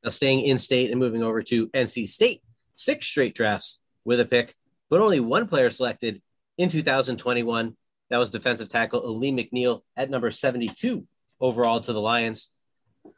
Now, 0.03 0.11
staying 0.11 0.41
in 0.41 0.59
state 0.59 0.91
and 0.91 1.01
moving 1.01 1.23
over 1.23 1.43
to 1.43 1.69
NC 1.69 2.09
State, 2.09 2.43
six 2.75 3.07
straight 3.07 3.35
drafts 3.35 3.81
with 4.05 4.21
a 4.21 4.25
pick, 4.25 4.55
but 4.91 5.01
only 5.01 5.21
one 5.21 5.47
player 5.47 5.71
selected 5.71 6.23
in 6.59 6.69
2021. 6.69 7.77
That 8.11 8.19
was 8.19 8.31
defensive 8.31 8.69
tackle 8.69 9.05
Alim 9.05 9.37
McNeil 9.37 9.83
at 9.97 10.11
number 10.11 10.31
72 10.31 11.07
overall 11.41 11.81
to 11.81 11.93
the 11.93 12.01
Lions. 12.01 12.51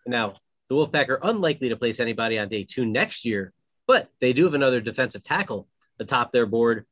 Now, 0.07 0.35
the 0.69 0.75
Wolfpack 0.75 1.09
are 1.09 1.21
unlikely 1.23 1.69
to 1.71 1.77
place 1.77 2.01
anybody 2.01 2.39
on 2.39 2.49
day 2.49 2.65
two 2.65 2.87
next 2.87 3.25
year, 3.25 3.53
but 3.89 4.09
they 4.21 4.33
do 4.33 4.45
have 4.45 4.55
another 4.55 4.81
defensive 4.81 5.25
tackle 5.25 5.67
atop 5.99 6.31
their 6.31 6.47
board. 6.47 6.87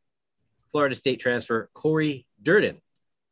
Florida 0.72 0.96
State 0.96 1.20
transfer 1.20 1.70
Corey 1.74 2.26
Durden, 2.42 2.80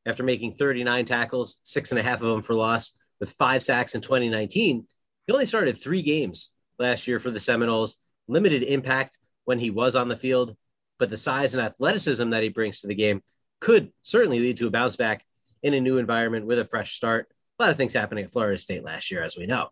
after 0.06 0.22
making 0.22 0.52
39 0.52 1.06
tackles, 1.06 1.56
six 1.64 1.90
and 1.90 1.98
a 1.98 2.02
half 2.02 2.20
of 2.20 2.28
them 2.28 2.42
for 2.42 2.54
loss, 2.54 2.92
with 3.18 3.30
five 3.30 3.62
sacks 3.62 3.94
in 3.94 4.00
2019. 4.02 4.86
He 5.26 5.32
only 5.32 5.46
started 5.46 5.78
three 5.78 6.02
games 6.02 6.50
last 6.78 7.08
year 7.08 7.18
for 7.18 7.30
the 7.30 7.40
Seminoles. 7.40 7.96
Limited 8.28 8.62
impact 8.62 9.18
when 9.46 9.58
he 9.58 9.70
was 9.70 9.96
on 9.96 10.08
the 10.08 10.16
field, 10.16 10.56
but 10.98 11.10
the 11.10 11.16
size 11.16 11.54
and 11.54 11.62
athleticism 11.62 12.30
that 12.30 12.42
he 12.42 12.48
brings 12.50 12.80
to 12.80 12.86
the 12.86 12.94
game 12.94 13.22
could 13.60 13.90
certainly 14.02 14.40
lead 14.40 14.58
to 14.58 14.66
a 14.66 14.70
bounce 14.70 14.96
back 14.96 15.24
in 15.62 15.74
a 15.74 15.80
new 15.80 15.98
environment 15.98 16.46
with 16.46 16.58
a 16.58 16.66
fresh 16.66 16.94
start. 16.94 17.28
A 17.58 17.64
lot 17.64 17.70
of 17.70 17.76
things 17.76 17.94
happening 17.94 18.24
at 18.24 18.32
Florida 18.32 18.58
State 18.58 18.84
last 18.84 19.10
year, 19.10 19.22
as 19.22 19.36
we 19.36 19.46
know. 19.46 19.68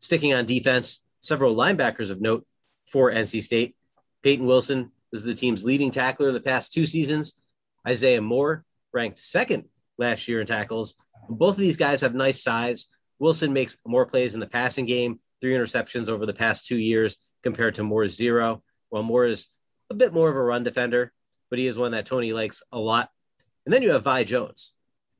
Sticking 0.00 0.34
on 0.34 0.44
defense, 0.44 1.02
several 1.20 1.54
linebackers 1.54 2.10
of 2.10 2.20
note 2.20 2.46
for 2.92 3.10
NC 3.10 3.42
State. 3.42 3.74
Peyton 4.22 4.46
Wilson 4.46 4.92
was 5.10 5.24
the 5.24 5.34
team's 5.34 5.64
leading 5.64 5.90
tackler 5.90 6.30
the 6.30 6.40
past 6.40 6.72
two 6.72 6.86
seasons. 6.86 7.42
Isaiah 7.88 8.20
Moore 8.20 8.64
ranked 8.92 9.18
second 9.18 9.64
last 9.98 10.28
year 10.28 10.40
in 10.40 10.46
tackles. 10.46 10.94
Both 11.28 11.54
of 11.54 11.60
these 11.60 11.76
guys 11.76 12.02
have 12.02 12.14
nice 12.14 12.42
size. 12.42 12.88
Wilson 13.18 13.52
makes 13.52 13.76
more 13.86 14.06
plays 14.06 14.34
in 14.34 14.40
the 14.40 14.46
passing 14.46 14.84
game, 14.84 15.20
three 15.40 15.54
interceptions 15.54 16.08
over 16.08 16.26
the 16.26 16.34
past 16.34 16.66
two 16.66 16.76
years 16.76 17.16
compared 17.42 17.74
to 17.76 17.82
Moore's 17.82 18.14
zero. 18.14 18.62
While 18.90 19.02
Moore 19.02 19.24
is 19.24 19.48
a 19.90 19.94
bit 19.94 20.12
more 20.12 20.28
of 20.28 20.36
a 20.36 20.42
run 20.42 20.62
defender, 20.62 21.12
but 21.50 21.58
he 21.58 21.66
is 21.66 21.78
one 21.78 21.92
that 21.92 22.06
Tony 22.06 22.32
likes 22.32 22.62
a 22.72 22.78
lot. 22.78 23.10
And 23.64 23.72
then 23.72 23.82
you 23.82 23.92
have 23.92 24.04
Vi 24.04 24.24
Jones, 24.24 24.74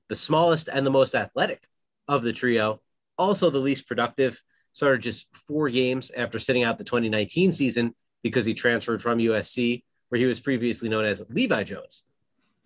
the 0.09 0.17
smallest 0.17 0.69
and 0.69 0.87
the 0.87 0.91
most 0.91 1.15
athletic 1.15 1.63
of 2.09 2.23
the 2.23 2.33
trio, 2.33 2.81
also 3.17 3.51
the 3.51 3.59
least 3.59 3.87
productive. 3.87 4.43
Started 4.73 5.03
just 5.03 5.27
four 5.35 5.69
games 5.69 6.11
after 6.17 6.39
sitting 6.39 6.65
out 6.65 6.79
the 6.79 6.85
2019 6.85 7.53
season 7.53 7.95
because 8.23 8.45
he 8.45 8.55
transferred 8.55 9.03
from 9.03 9.19
USC, 9.19 9.83
where 10.09 10.19
he 10.19 10.27
was 10.27 10.41
previously 10.41 10.89
known 10.89 11.05
as 11.05 11.23
Levi 11.29 11.65
Jones. 11.65 12.05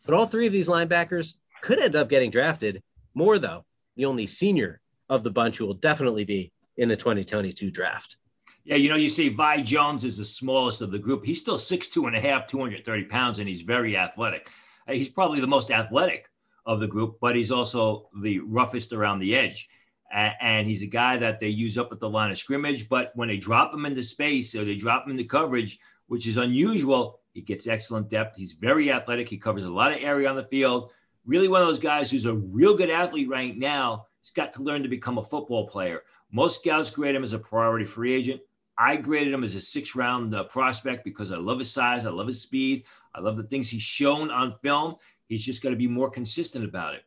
But 0.04 0.14
all 0.14 0.26
three 0.26 0.46
of 0.46 0.52
these 0.52 0.68
linebackers 0.68 1.34
could 1.62 1.80
end 1.80 1.96
up 1.96 2.08
getting 2.08 2.30
drafted. 2.30 2.82
Moore, 3.14 3.38
though, 3.38 3.64
the 3.96 4.04
only 4.04 4.26
senior 4.26 4.80
of 5.08 5.22
the 5.22 5.30
bunch 5.30 5.58
who 5.58 5.66
will 5.66 5.74
definitely 5.74 6.24
be 6.24 6.52
in 6.76 6.88
the 6.88 6.96
2022 6.96 7.70
draft. 7.70 8.16
Yeah, 8.64 8.76
you 8.76 8.88
know, 8.88 8.96
you 8.96 9.08
see 9.08 9.28
Vi 9.28 9.62
Jones 9.62 10.04
is 10.04 10.18
the 10.18 10.24
smallest 10.24 10.82
of 10.82 10.90
the 10.90 10.98
group. 10.98 11.24
He's 11.24 11.40
still 11.40 11.56
6'2 11.56 12.08
and 12.08 12.16
a 12.16 12.20
half, 12.20 12.48
230 12.48 13.04
pounds, 13.04 13.38
and 13.38 13.48
he's 13.48 13.62
very 13.62 13.96
athletic. 13.96 14.48
He's 14.88 15.08
probably 15.08 15.40
the 15.40 15.46
most 15.46 15.70
athletic 15.70 16.28
of 16.66 16.80
the 16.80 16.86
group, 16.86 17.18
but 17.20 17.36
he's 17.36 17.52
also 17.52 18.08
the 18.20 18.40
roughest 18.40 18.92
around 18.92 19.20
the 19.20 19.36
edge. 19.36 19.68
And 20.16 20.66
he's 20.66 20.82
a 20.82 20.86
guy 20.86 21.18
that 21.18 21.40
they 21.40 21.48
use 21.48 21.76
up 21.76 21.92
at 21.92 22.00
the 22.00 22.08
line 22.08 22.30
of 22.30 22.38
scrimmage. 22.38 22.88
But 22.88 23.12
when 23.14 23.28
they 23.28 23.36
drop 23.36 23.74
him 23.74 23.84
into 23.84 24.02
space 24.02 24.54
or 24.54 24.64
they 24.64 24.76
drop 24.76 25.04
him 25.04 25.12
into 25.12 25.24
coverage, 25.24 25.78
which 26.06 26.26
is 26.26 26.38
unusual, 26.38 27.20
he 27.32 27.42
gets 27.42 27.66
excellent 27.66 28.08
depth. 28.08 28.36
He's 28.36 28.54
very 28.54 28.90
athletic. 28.90 29.28
He 29.28 29.36
covers 29.36 29.64
a 29.64 29.70
lot 29.70 29.92
of 29.92 29.98
area 30.02 30.28
on 30.28 30.36
the 30.36 30.44
field. 30.44 30.90
Really, 31.26 31.48
one 31.48 31.60
of 31.60 31.66
those 31.66 31.78
guys 31.78 32.10
who's 32.10 32.24
a 32.24 32.34
real 32.34 32.76
good 32.76 32.88
athlete 32.88 33.28
right 33.28 33.56
now. 33.56 34.06
He's 34.20 34.30
got 34.30 34.54
to 34.54 34.62
learn 34.62 34.82
to 34.82 34.88
become 34.88 35.18
a 35.18 35.24
football 35.24 35.68
player. 35.68 36.02
Most 36.32 36.60
scouts 36.60 36.90
grade 36.90 37.14
him 37.14 37.24
as 37.24 37.32
a 37.32 37.38
priority 37.38 37.84
free 37.84 38.14
agent. 38.14 38.40
I 38.78 38.96
graded 38.96 39.32
him 39.32 39.44
as 39.44 39.54
a 39.54 39.60
six 39.60 39.94
round 39.94 40.34
uh, 40.34 40.44
prospect 40.44 41.04
because 41.04 41.32
I 41.32 41.36
love 41.36 41.58
his 41.58 41.72
size, 41.72 42.06
I 42.06 42.10
love 42.10 42.26
his 42.26 42.42
speed, 42.42 42.84
I 43.14 43.20
love 43.20 43.36
the 43.36 43.44
things 43.44 43.68
he's 43.68 43.82
shown 43.82 44.30
on 44.30 44.56
film. 44.62 44.96
He's 45.28 45.44
just 45.44 45.62
got 45.62 45.70
to 45.70 45.76
be 45.76 45.88
more 45.88 46.10
consistent 46.10 46.64
about 46.64 46.94
it. 46.94 47.02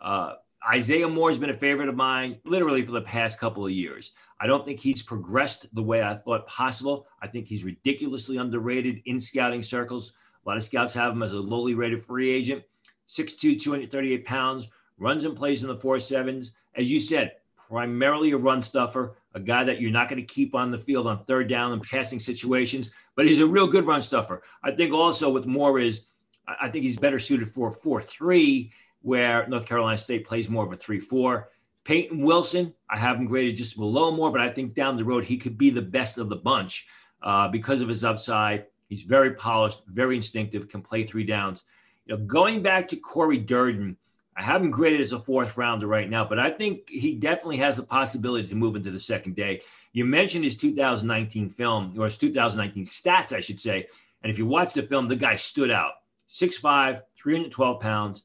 Uh, 0.00 0.34
Isaiah 0.68 1.08
Moore 1.08 1.28
has 1.28 1.38
been 1.38 1.50
a 1.50 1.54
favorite 1.54 1.90
of 1.90 1.94
mine 1.94 2.38
literally 2.44 2.82
for 2.82 2.92
the 2.92 3.02
past 3.02 3.38
couple 3.38 3.66
of 3.66 3.72
years. 3.72 4.12
I 4.40 4.46
don't 4.46 4.64
think 4.64 4.80
he's 4.80 5.02
progressed 5.02 5.74
the 5.74 5.82
way 5.82 6.02
I 6.02 6.14
thought 6.14 6.46
possible. 6.46 7.06
I 7.20 7.26
think 7.26 7.46
he's 7.46 7.64
ridiculously 7.64 8.38
underrated 8.38 9.02
in 9.04 9.20
scouting 9.20 9.62
circles. 9.62 10.14
A 10.44 10.48
lot 10.48 10.56
of 10.56 10.62
scouts 10.62 10.94
have 10.94 11.12
him 11.12 11.22
as 11.22 11.34
a 11.34 11.38
lowly 11.38 11.74
rated 11.74 12.02
free 12.02 12.30
agent. 12.30 12.62
6'2, 13.08 13.60
238 13.60 14.24
pounds, 14.24 14.68
runs 14.98 15.26
and 15.26 15.36
plays 15.36 15.62
in 15.62 15.68
the 15.68 15.76
four 15.76 15.98
sevens. 15.98 16.52
As 16.74 16.90
you 16.90 16.98
said, 16.98 17.32
primarily 17.56 18.30
a 18.32 18.36
run 18.36 18.62
stuffer, 18.62 19.16
a 19.34 19.40
guy 19.40 19.64
that 19.64 19.80
you're 19.80 19.90
not 19.90 20.08
going 20.08 20.24
to 20.24 20.34
keep 20.34 20.54
on 20.54 20.70
the 20.70 20.78
field 20.78 21.06
on 21.06 21.24
third 21.24 21.48
down 21.48 21.72
and 21.72 21.82
passing 21.82 22.18
situations, 22.20 22.90
but 23.16 23.26
he's 23.26 23.40
a 23.40 23.46
real 23.46 23.66
good 23.66 23.86
run 23.86 24.00
stuffer. 24.00 24.42
I 24.62 24.70
think 24.70 24.92
also 24.94 25.30
with 25.30 25.46
Moore 25.46 25.78
is, 25.78 26.06
I 26.46 26.68
think 26.70 26.84
he's 26.84 26.96
better 26.96 27.18
suited 27.18 27.50
for 27.50 27.70
4 27.70 28.00
3, 28.00 28.72
where 29.04 29.46
North 29.46 29.66
Carolina 29.66 29.98
State 29.98 30.26
plays 30.26 30.48
more 30.48 30.64
of 30.64 30.72
a 30.72 30.76
3 30.76 30.98
4. 30.98 31.50
Peyton 31.84 32.22
Wilson, 32.22 32.72
I 32.88 32.96
have 32.96 33.16
him 33.16 33.26
graded 33.26 33.56
just 33.56 33.76
below 33.76 34.10
Moore, 34.10 34.32
but 34.32 34.40
I 34.40 34.48
think 34.48 34.72
down 34.72 34.96
the 34.96 35.04
road 35.04 35.24
he 35.24 35.36
could 35.36 35.58
be 35.58 35.68
the 35.68 35.82
best 35.82 36.16
of 36.16 36.30
the 36.30 36.36
bunch 36.36 36.86
uh, 37.22 37.48
because 37.48 37.82
of 37.82 37.88
his 37.88 38.02
upside. 38.02 38.64
He's 38.88 39.02
very 39.02 39.34
polished, 39.34 39.82
very 39.86 40.16
instinctive, 40.16 40.68
can 40.68 40.80
play 40.80 41.04
three 41.04 41.24
downs. 41.24 41.64
You 42.06 42.16
know, 42.16 42.24
going 42.24 42.62
back 42.62 42.88
to 42.88 42.96
Corey 42.96 43.36
Durden, 43.36 43.98
I 44.36 44.42
haven't 44.42 44.70
graded 44.70 45.02
as 45.02 45.12
a 45.12 45.20
fourth 45.20 45.58
rounder 45.58 45.86
right 45.86 46.08
now, 46.08 46.24
but 46.24 46.38
I 46.38 46.50
think 46.50 46.88
he 46.88 47.14
definitely 47.14 47.58
has 47.58 47.76
the 47.76 47.82
possibility 47.82 48.48
to 48.48 48.54
move 48.54 48.76
into 48.76 48.90
the 48.90 48.98
second 48.98 49.36
day. 49.36 49.60
You 49.92 50.06
mentioned 50.06 50.44
his 50.44 50.56
2019 50.56 51.50
film, 51.50 51.94
or 51.98 52.06
his 52.06 52.16
2019 52.16 52.84
stats, 52.84 53.34
I 53.34 53.40
should 53.40 53.60
say. 53.60 53.86
And 54.22 54.32
if 54.32 54.38
you 54.38 54.46
watch 54.46 54.72
the 54.72 54.82
film, 54.82 55.06
the 55.08 55.16
guy 55.16 55.36
stood 55.36 55.70
out 55.70 55.92
6'5, 56.30 57.02
312 57.16 57.80
pounds. 57.80 58.24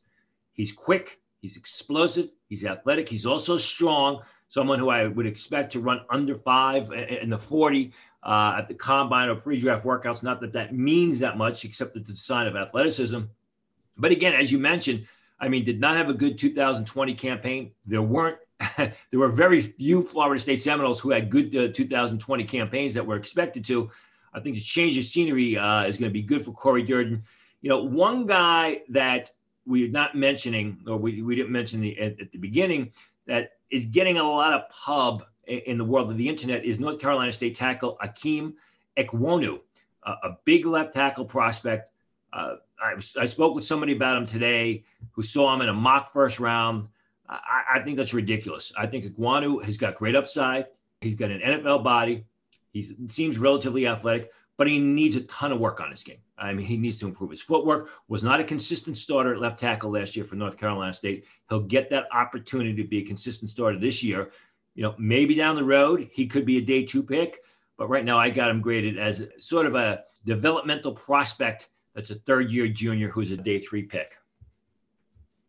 He's 0.59 0.73
quick, 0.73 1.21
he's 1.41 1.55
explosive, 1.55 2.31
he's 2.49 2.65
athletic, 2.65 3.07
he's 3.07 3.25
also 3.25 3.55
strong. 3.55 4.23
Someone 4.49 4.77
who 4.77 4.89
I 4.89 5.07
would 5.07 5.25
expect 5.25 5.71
to 5.71 5.79
run 5.79 6.01
under 6.09 6.35
five 6.35 6.91
in 6.91 7.29
the 7.29 7.37
40 7.37 7.93
uh, 8.23 8.55
at 8.57 8.67
the 8.67 8.73
combine 8.73 9.29
or 9.29 9.35
pre 9.35 9.57
draft 9.57 9.85
workouts. 9.85 10.21
Not 10.21 10.41
that 10.41 10.51
that 10.51 10.75
means 10.75 11.19
that 11.19 11.37
much, 11.37 11.63
except 11.63 11.93
that 11.93 12.01
it's 12.01 12.09
a 12.09 12.15
sign 12.17 12.45
of 12.45 12.57
athleticism. 12.57 13.21
But 13.95 14.11
again, 14.11 14.33
as 14.33 14.51
you 14.51 14.59
mentioned, 14.59 15.07
I 15.39 15.47
mean, 15.47 15.63
did 15.63 15.79
not 15.79 15.95
have 15.95 16.09
a 16.09 16.13
good 16.13 16.37
2020 16.37 17.13
campaign. 17.13 17.71
There 17.85 18.01
weren't, 18.01 18.39
there 18.77 18.93
were 19.13 19.29
very 19.29 19.61
few 19.61 20.01
Florida 20.01 20.41
State 20.41 20.59
Seminoles 20.59 20.99
who 20.99 21.11
had 21.11 21.29
good 21.29 21.55
uh, 21.55 21.69
2020 21.69 22.43
campaigns 22.43 22.95
that 22.95 23.05
were 23.05 23.15
expected 23.15 23.63
to. 23.65 23.89
I 24.33 24.41
think 24.41 24.57
the 24.57 24.61
change 24.61 24.97
of 24.97 25.05
scenery 25.05 25.57
uh, 25.57 25.85
is 25.85 25.97
going 25.97 26.09
to 26.09 26.13
be 26.13 26.21
good 26.21 26.43
for 26.43 26.51
Corey 26.51 26.83
Durden. 26.83 27.23
You 27.61 27.69
know, 27.69 27.81
one 27.81 28.25
guy 28.25 28.81
that 28.89 29.31
we're 29.65 29.89
not 29.89 30.15
mentioning, 30.15 30.79
or 30.87 30.97
we, 30.97 31.21
we 31.21 31.35
didn't 31.35 31.51
mention 31.51 31.81
the, 31.81 31.99
at, 31.99 32.19
at 32.19 32.31
the 32.31 32.37
beginning, 32.37 32.91
that 33.27 33.51
is 33.69 33.85
getting 33.85 34.17
a 34.17 34.23
lot 34.23 34.53
of 34.53 34.69
pub 34.69 35.23
in 35.49 35.77
the 35.77 35.85
world 35.85 36.11
of 36.11 36.17
the 36.17 36.29
internet 36.29 36.63
is 36.63 36.79
North 36.79 36.99
Carolina 36.99 37.31
State 37.31 37.55
tackle 37.55 37.97
Ikem 38.03 38.53
Ekwonu, 38.97 39.59
uh, 40.03 40.15
a 40.23 40.29
big 40.45 40.65
left 40.65 40.93
tackle 40.93 41.25
prospect. 41.25 41.89
Uh, 42.31 42.55
I, 42.79 42.95
I, 43.19 43.25
spoke 43.25 43.55
with 43.55 43.65
somebody 43.65 43.93
about 43.93 44.17
him 44.17 44.27
today 44.27 44.83
who 45.11 45.23
saw 45.23 45.53
him 45.53 45.61
in 45.61 45.69
a 45.69 45.73
mock 45.73 46.13
first 46.13 46.39
round. 46.39 46.87
I, 47.27 47.63
I 47.75 47.79
think 47.79 47.97
that's 47.97 48.13
ridiculous. 48.13 48.71
I 48.77 48.85
think 48.85 49.05
Ekwonu 49.05 49.63
has 49.63 49.77
got 49.77 49.95
great 49.95 50.15
upside. 50.15 50.67
He's 51.01 51.15
got 51.15 51.31
an 51.31 51.41
NFL 51.41 51.83
body. 51.83 52.25
He 52.71 52.95
seems 53.09 53.39
relatively 53.39 53.87
athletic, 53.87 54.31
but 54.59 54.67
he 54.67 54.77
needs 54.77 55.15
a 55.15 55.21
ton 55.21 55.53
of 55.53 55.59
work 55.59 55.79
on 55.79 55.89
his 55.89 56.03
game. 56.03 56.17
I 56.37 56.51
mean, 56.51 56.65
he 56.65 56.75
needs 56.75 56.97
to 56.97 57.07
improve 57.07 57.31
his 57.31 57.41
footwork. 57.41 57.91
Was 58.09 58.25
not 58.25 58.41
a 58.41 58.43
consistent 58.43 58.97
starter 58.97 59.33
at 59.33 59.39
left 59.39 59.57
tackle 59.57 59.89
last 59.89 60.17
year 60.17 60.25
for 60.25 60.35
North 60.35 60.57
Carolina 60.57 60.93
State. 60.93 61.25
He'll 61.47 61.61
get 61.61 61.89
that 61.91 62.07
opportunity 62.11 62.75
to 62.83 62.83
be 62.83 62.97
a 62.97 63.05
consistent 63.05 63.49
starter 63.49 63.79
this 63.79 64.03
year. 64.03 64.31
You 64.75 64.83
know, 64.83 64.95
maybe 64.97 65.33
down 65.33 65.55
the 65.55 65.63
road 65.63 66.09
he 66.11 66.27
could 66.27 66.45
be 66.45 66.57
a 66.57 66.61
day 66.61 66.83
two 66.83 67.01
pick, 67.01 67.39
but 67.77 67.87
right 67.87 68.03
now 68.03 68.17
I 68.19 68.29
got 68.29 68.49
him 68.49 68.59
graded 68.59 68.99
as 68.99 69.25
sort 69.39 69.65
of 69.65 69.75
a 69.75 70.03
developmental 70.25 70.91
prospect 70.91 71.69
that's 71.95 72.09
a 72.11 72.15
third 72.15 72.51
year 72.51 72.67
junior 72.67 73.07
who's 73.07 73.31
a 73.31 73.37
day 73.37 73.59
three 73.59 73.83
pick. 73.83 74.17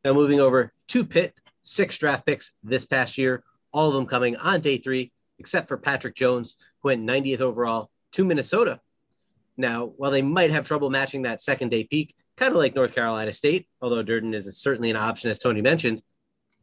Now 0.05 0.13
moving 0.13 0.41
over 0.41 0.73
to 0.87 1.05
Pitt, 1.05 1.35
six 1.63 1.99
draft 1.99 2.27
picks 2.27 2.53
this 2.63 2.85
past 2.85 3.19
year, 3.19 3.43
all 3.73 3.89
of 3.89 3.95
them 3.95 4.07
coming 4.07 4.37
on 4.37 4.61
day 4.61 4.79
three, 4.79 5.11
except 5.41 5.67
for 5.67 5.77
Patrick 5.77 6.15
Jones, 6.15 6.59
who 6.79 6.91
went 6.91 7.05
90th 7.05 7.41
overall 7.41 7.91
to 8.13 8.25
Minnesota. 8.25 8.81
Now, 9.61 9.93
while 9.97 10.11
they 10.11 10.23
might 10.23 10.51
have 10.51 10.67
trouble 10.67 10.89
matching 10.89 11.23
that 11.23 11.43
second 11.43 11.69
day 11.69 11.85
peak, 11.85 12.15
kind 12.37 12.51
of 12.51 12.57
like 12.57 12.75
North 12.75 12.95
Carolina 12.95 13.31
State, 13.31 13.69
although 13.83 14.03
Durden 14.03 14.33
is 14.33 14.57
certainly 14.57 14.91
an 14.91 14.97
option, 14.97 15.31
as 15.31 15.39
Tony 15.39 15.61
mentioned, 15.61 16.01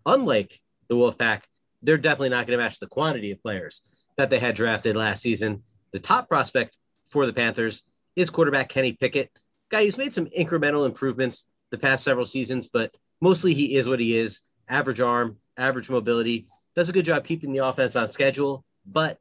unlike 0.06 0.60
the 0.88 0.96
Wolfpack, 0.96 1.44
they're 1.84 2.00
definitely 2.00 2.30
not 2.30 2.48
going 2.48 2.58
to 2.58 2.64
match 2.64 2.80
the 2.80 2.88
quantity 2.88 3.32
of 3.32 3.42
players 3.42 3.88
that 4.18 4.32
they 4.32 4.40
had 4.40 4.56
drafted 4.56 4.96
last 4.96 5.22
season. 5.22 5.62
The 5.92 6.00
top 6.00 6.28
prospect 6.28 6.76
for 7.06 7.28
the 7.28 7.34
Panthers 7.34 7.84
is 8.16 8.32
quarterback 8.32 8.70
Kenny 8.70 8.94
Pickett, 8.94 9.30
guy 9.70 9.86
who's 9.86 10.00
made 10.00 10.14
some 10.14 10.26
incremental 10.28 10.88
improvements 10.88 11.48
the 11.70 11.78
past 11.78 12.04
several 12.04 12.26
seasons, 12.26 12.68
but 12.68 12.96
mostly 13.22 13.54
he 13.54 13.76
is 13.76 13.88
what 13.88 14.00
he 14.00 14.18
is 14.18 14.42
average 14.68 15.02
arm, 15.02 15.38
average 15.56 15.92
mobility, 15.92 16.48
does 16.76 16.90
a 16.90 16.94
good 16.94 17.06
job 17.06 17.26
keeping 17.26 17.54
the 17.54 17.64
offense 17.64 17.96
on 17.96 18.08
schedule, 18.08 18.66
but 18.88 19.20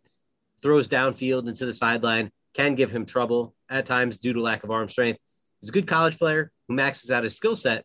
throws 0.63 0.89
downfield 0.89 1.47
into 1.47 1.67
the 1.67 1.75
sideline, 1.75 2.31
can 2.55 2.75
give 2.75 2.91
him 2.91 3.05
trouble 3.05 3.55
at 3.71 3.87
times 3.87 4.19
due 4.19 4.33
to 4.33 4.41
lack 4.41 4.65
of 4.65 4.71
arm 4.71 4.89
strength. 4.89 5.21
He's 5.61 5.71
a 5.71 5.73
good 5.73 5.87
college 5.87 6.19
player 6.19 6.51
who 6.69 6.75
maxes 6.75 7.11
out 7.11 7.25
his 7.25 7.37
skill 7.37 7.57
set, 7.57 7.85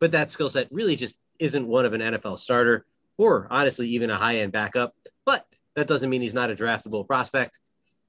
but 0.00 0.12
that 0.12 0.30
skill 0.30 0.48
set 0.48 0.68
really 0.70 0.96
just 0.96 1.16
isn't 1.38 1.66
one 1.66 1.84
of 1.84 1.92
an 1.92 2.00
NFL 2.00 2.38
starter 2.38 2.84
or 3.18 3.46
honestly 3.50 3.88
even 3.88 4.10
a 4.10 4.16
high 4.16 4.38
end 4.38 4.52
backup. 4.52 4.94
But 5.24 5.44
that 5.76 5.88
doesn't 5.88 6.10
mean 6.10 6.22
he's 6.22 6.34
not 6.34 6.50
a 6.50 6.56
draftable 6.56 7.06
prospect. 7.06 7.58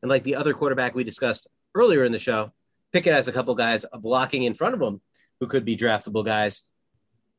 And 0.01 0.09
like 0.09 0.23
the 0.23 0.35
other 0.35 0.53
quarterback 0.53 0.95
we 0.95 1.03
discussed 1.03 1.47
earlier 1.75 2.03
in 2.03 2.11
the 2.11 2.19
show, 2.19 2.51
Pickett 2.91 3.13
has 3.13 3.27
a 3.27 3.31
couple 3.31 3.55
guys 3.55 3.85
blocking 3.93 4.43
in 4.43 4.53
front 4.53 4.75
of 4.75 4.81
him 4.81 5.01
who 5.39 5.47
could 5.47 5.65
be 5.65 5.77
draftable 5.77 6.25
guys. 6.25 6.63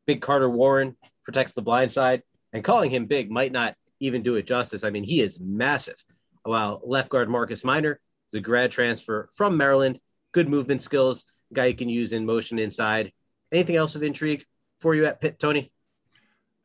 Big 0.07 0.21
Carter 0.21 0.51
Warren 0.51 0.97
protects 1.25 1.53
the 1.53 1.63
blind 1.63 1.91
side, 1.91 2.23
and 2.53 2.63
calling 2.63 2.91
him 2.91 3.07
big 3.07 3.31
might 3.31 3.53
not 3.53 3.75
even 4.01 4.23
do 4.23 4.37
it 4.37 4.47
justice. 4.47 4.85
I 4.85 4.91
mean, 4.91 5.05
he 5.05 5.21
is 5.21 5.41
massive. 5.41 6.03
While 6.43 6.83
left 6.85 7.09
guard 7.09 7.31
Marcus 7.31 7.65
Minor 7.65 8.01
is 8.35 8.39
a 8.39 8.41
grad 8.41 8.73
transfer 8.73 9.29
from 9.33 9.57
Maryland, 9.57 10.01
good 10.33 10.49
movement 10.49 10.83
skills, 10.83 11.25
guy 11.53 11.67
you 11.67 11.75
can 11.75 11.89
use 11.89 12.13
in 12.13 12.27
motion 12.27 12.59
inside. 12.59 13.13
Anything 13.53 13.77
else 13.77 13.95
of 13.95 14.03
intrigue 14.03 14.45
for 14.81 14.95
you 14.95 15.07
at 15.07 15.21
Pitt, 15.21 15.39
Tony? 15.39 15.71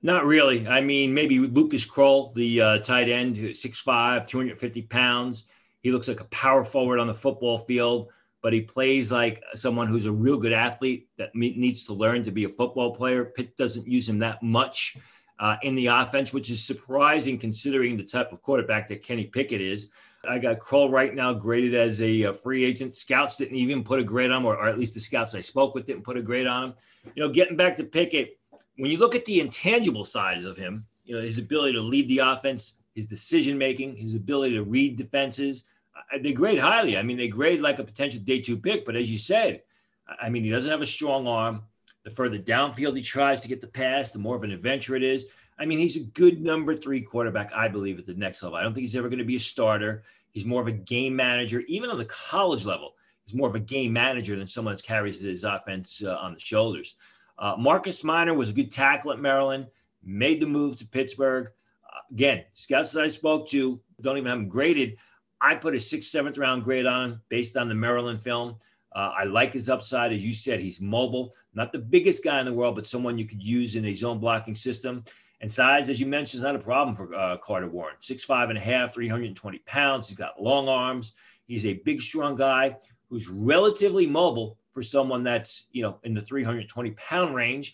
Not 0.01 0.25
really. 0.25 0.67
I 0.67 0.81
mean, 0.81 1.13
maybe 1.13 1.37
Lucas 1.39 1.85
Krull, 1.85 2.33
the 2.33 2.61
uh, 2.61 2.77
tight 2.79 3.09
end, 3.09 3.35
6'5, 3.35 4.27
250 4.27 4.81
pounds 4.83 5.45
He 5.83 5.91
looks 5.91 6.07
like 6.07 6.21
a 6.21 6.25
power 6.25 6.63
forward 6.63 6.99
on 6.99 7.07
the 7.07 7.13
football 7.13 7.59
field, 7.59 8.09
but 8.41 8.53
he 8.53 8.61
plays 8.61 9.11
like 9.11 9.43
someone 9.53 9.87
who's 9.87 10.05
a 10.05 10.11
real 10.11 10.37
good 10.37 10.53
athlete 10.53 11.09
that 11.17 11.35
needs 11.35 11.85
to 11.85 11.93
learn 11.93 12.23
to 12.23 12.31
be 12.31 12.45
a 12.45 12.49
football 12.49 12.95
player. 12.95 13.25
Pitt 13.25 13.55
doesn't 13.57 13.87
use 13.87 14.09
him 14.09 14.19
that 14.19 14.41
much 14.41 14.97
uh, 15.37 15.57
in 15.61 15.75
the 15.75 15.87
offense, 15.87 16.33
which 16.33 16.49
is 16.49 16.63
surprising 16.63 17.37
considering 17.37 17.95
the 17.95 18.03
type 18.03 18.31
of 18.31 18.41
quarterback 18.41 18.87
that 18.87 19.03
Kenny 19.03 19.25
Pickett 19.25 19.61
is. 19.61 19.89
I 20.27 20.37
got 20.37 20.59
Krull 20.59 20.91
right 20.91 21.13
now 21.13 21.33
graded 21.33 21.73
as 21.75 22.01
a, 22.01 22.23
a, 22.23 22.33
free 22.33 22.65
agent. 22.65 22.95
Scouts 22.95 23.37
didn't 23.37 23.55
even 23.55 23.83
put 23.83 23.99
a 23.99 24.03
grade 24.03 24.31
on 24.31 24.41
him, 24.41 24.45
or, 24.45 24.57
or, 24.57 24.67
at 24.67 24.77
least 24.77 24.93
the 24.93 24.99
scouts 24.99 25.33
I 25.33 25.41
spoke 25.41 25.73
with 25.73 25.85
didn't 25.85 26.03
put 26.03 26.17
a 26.17 26.21
grade 26.21 26.47
on 26.47 26.65
him. 26.65 26.73
You 27.15 27.23
know, 27.23 27.29
getting 27.29 27.55
back 27.55 27.77
to 27.77 27.85
Pickett, 27.85 28.37
when 28.75 28.91
you 28.91 28.97
look 28.97 29.15
at 29.15 29.25
the 29.25 29.39
intangible 29.39 30.03
sides 30.03 30.45
of 30.45 30.57
him, 30.57 30.85
you 31.05 31.15
know, 31.15 31.21
his 31.21 31.37
ability 31.37 31.73
to 31.73 31.81
lead 31.81 32.07
the 32.09 32.19
offense, 32.19 32.73
his 32.95 33.05
decision 33.05 33.57
making, 33.57 33.95
his 33.95 34.15
ability 34.15 34.55
to 34.55 34.63
read 34.63 34.97
defenses, 34.97 35.65
they 36.21 36.33
grade 36.33 36.59
highly. 36.59 36.97
I 36.97 37.03
mean, 37.03 37.17
they 37.17 37.27
grade 37.27 37.61
like 37.61 37.79
a 37.79 37.83
potential 37.83 38.21
day 38.21 38.39
two 38.39 38.57
pick. 38.57 38.85
But 38.85 38.95
as 38.95 39.11
you 39.11 39.17
said, 39.17 39.61
I 40.21 40.29
mean, 40.29 40.43
he 40.43 40.49
doesn't 40.49 40.71
have 40.71 40.81
a 40.81 40.85
strong 40.85 41.27
arm. 41.27 41.63
The 42.03 42.11
further 42.11 42.39
downfield 42.39 42.95
he 42.95 43.03
tries 43.03 43.41
to 43.41 43.47
get 43.47 43.61
the 43.61 43.67
pass, 43.67 44.11
the 44.11 44.19
more 44.19 44.35
of 44.35 44.43
an 44.43 44.51
adventure 44.51 44.95
it 44.95 45.03
is. 45.03 45.25
I 45.59 45.65
mean, 45.65 45.79
he's 45.79 45.97
a 45.97 46.01
good 46.01 46.41
number 46.41 46.73
three 46.73 47.01
quarterback, 47.01 47.51
I 47.53 47.67
believe, 47.67 47.99
at 47.99 48.05
the 48.05 48.13
next 48.13 48.41
level. 48.41 48.57
I 48.57 48.63
don't 48.63 48.73
think 48.73 48.83
he's 48.83 48.95
ever 48.95 49.09
going 49.09 49.19
to 49.19 49.25
be 49.25 49.35
a 49.35 49.39
starter. 49.39 50.03
He's 50.31 50.45
more 50.45 50.61
of 50.61 50.67
a 50.67 50.71
game 50.71 51.15
manager, 51.15 51.61
even 51.67 51.89
on 51.89 51.97
the 51.97 52.05
college 52.05 52.65
level. 52.65 52.93
He's 53.25 53.35
more 53.35 53.49
of 53.49 53.55
a 53.55 53.59
game 53.59 53.91
manager 53.91 54.37
than 54.37 54.47
someone 54.47 54.73
that 54.73 54.83
carries 54.83 55.19
his 55.19 55.43
offense 55.43 56.03
uh, 56.03 56.15
on 56.15 56.33
the 56.33 56.39
shoulders. 56.39 56.95
Uh, 57.37 57.55
Marcus 57.57 58.03
Minor 58.03 58.33
was 58.33 58.49
a 58.49 58.53
good 58.53 58.71
tackle 58.71 59.11
at 59.11 59.19
Maryland, 59.19 59.67
made 60.03 60.39
the 60.39 60.45
move 60.45 60.77
to 60.77 60.85
Pittsburgh. 60.85 61.47
Uh, 61.85 61.99
again, 62.11 62.43
scouts 62.53 62.91
that 62.91 63.03
I 63.03 63.09
spoke 63.09 63.47
to 63.49 63.79
don't 64.01 64.17
even 64.17 64.29
have 64.29 64.39
him 64.39 64.49
graded. 64.49 64.97
I 65.41 65.55
put 65.55 65.75
a 65.75 65.79
sixth, 65.79 66.09
seventh 66.09 66.37
round 66.37 66.63
grade 66.63 66.85
on 66.85 67.11
him 67.11 67.21
based 67.29 67.57
on 67.57 67.69
the 67.69 67.75
Maryland 67.75 68.21
film. 68.21 68.55
Uh, 68.93 69.11
I 69.17 69.23
like 69.25 69.53
his 69.53 69.69
upside. 69.69 70.11
As 70.11 70.25
you 70.25 70.33
said, 70.33 70.59
he's 70.59 70.81
mobile, 70.81 71.33
not 71.53 71.71
the 71.71 71.79
biggest 71.79 72.23
guy 72.23 72.39
in 72.39 72.45
the 72.45 72.53
world, 72.53 72.75
but 72.75 72.87
someone 72.87 73.17
you 73.17 73.25
could 73.25 73.41
use 73.41 73.75
in 73.75 73.85
a 73.85 73.93
zone 73.93 74.19
blocking 74.19 74.55
system. 74.55 75.03
And 75.41 75.51
size, 75.51 75.89
as 75.89 75.99
you 75.99 76.05
mentioned, 76.05 76.39
is 76.39 76.43
not 76.43 76.55
a 76.55 76.59
problem 76.59 76.95
for 76.95 77.13
uh, 77.15 77.37
Carter 77.37 77.69
Warren. 77.69 77.95
Six 77.99 78.23
five 78.23 78.49
and 78.49 78.57
a 78.57 78.61
half, 78.61 78.93
320 78.93 79.59
pounds. 79.59 80.09
He's 80.09 80.17
got 80.17 80.41
long 80.41 80.67
arms. 80.67 81.13
He's 81.45 81.65
a 81.65 81.75
big, 81.85 82.01
strong 82.01 82.35
guy 82.35 82.77
who's 83.09 83.27
relatively 83.27 84.05
mobile 84.05 84.57
for 84.71 84.83
someone 84.83 85.23
that's, 85.23 85.67
you 85.71 85.81
know, 85.81 85.99
in 86.03 86.13
the 86.13 86.21
320 86.21 86.91
pound 86.91 87.35
range. 87.35 87.73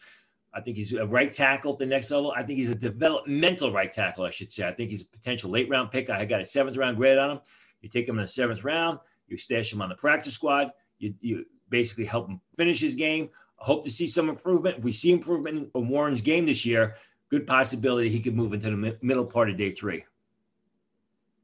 I 0.54 0.62
think 0.62 0.78
he's 0.78 0.94
a 0.94 1.06
right 1.06 1.32
tackle 1.32 1.74
at 1.74 1.80
the 1.80 1.86
next 1.86 2.12
level. 2.12 2.32
I 2.32 2.42
think 2.44 2.58
he's 2.58 2.70
a 2.70 2.76
developmental 2.76 3.74
right 3.74 3.92
tackle, 3.92 4.24
I 4.24 4.30
should 4.30 4.52
say. 4.52 4.66
I 4.66 4.72
think 4.72 4.90
he's 4.90 5.02
a 5.02 5.08
potential 5.08 5.50
late 5.50 5.70
round 5.70 5.92
pick. 5.92 6.10
I 6.10 6.24
got 6.24 6.40
a 6.40 6.46
seventh 6.46 6.78
round 6.78 6.96
grade 6.96 7.18
on 7.18 7.32
him. 7.32 7.40
You 7.82 7.90
take 7.90 8.08
him 8.08 8.18
in 8.18 8.22
the 8.22 8.28
seventh 8.28 8.64
round, 8.64 9.00
you 9.28 9.38
stash 9.38 9.72
him 9.72 9.82
on 9.82 9.90
the 9.90 9.96
practice 9.96 10.34
squad, 10.34 10.72
you, 10.98 11.14
you 11.20 11.46
basically 11.70 12.06
help 12.06 12.30
him 12.30 12.40
finish 12.58 12.80
his 12.80 12.96
game. 12.96 13.30
I 13.60 13.66
hope 13.66 13.84
to 13.84 13.92
see 13.92 14.08
some 14.08 14.30
improvement. 14.30 14.78
If 14.78 14.84
we 14.84 14.92
see 14.92 15.12
improvement 15.12 15.70
in 15.76 15.88
Warren's 15.88 16.22
game 16.22 16.46
this 16.46 16.66
year, 16.66 16.96
good 17.36 17.46
possibility 17.46 18.08
he 18.08 18.22
could 18.22 18.34
move 18.34 18.54
into 18.54 18.70
the 18.70 18.98
middle 19.02 19.26
part 19.26 19.50
of 19.50 19.58
day 19.58 19.72
three. 19.72 20.06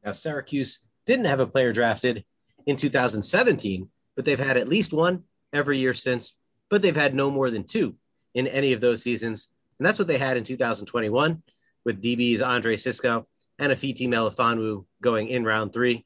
Now, 0.05 0.13
Syracuse 0.13 0.79
didn't 1.05 1.25
have 1.25 1.41
a 1.41 1.45
player 1.45 1.73
drafted 1.73 2.23
in 2.65 2.77
2017, 2.77 3.89
but 4.15 4.23
they've 4.23 4.39
had 4.39 4.55
at 4.55 4.69
least 4.69 4.93
one 4.93 5.23
every 5.51 5.79
year 5.79 5.93
since, 5.93 6.37
but 6.69 6.81
they've 6.81 6.95
had 6.95 7.13
no 7.13 7.29
more 7.29 7.51
than 7.51 7.65
two 7.65 7.95
in 8.33 8.47
any 8.47 8.71
of 8.71 8.79
those 8.79 9.03
seasons. 9.03 9.49
And 9.79 9.85
that's 9.85 9.99
what 9.99 10.07
they 10.07 10.17
had 10.17 10.37
in 10.37 10.45
2021 10.45 11.43
with 11.83 12.01
DBs 12.01 12.41
Andre 12.41 12.77
Cisco 12.77 13.27
and 13.59 13.73
Ifeatu 13.73 14.07
Melifonwu 14.07 14.85
going 15.01 15.27
in 15.27 15.43
round 15.43 15.73
three. 15.73 16.05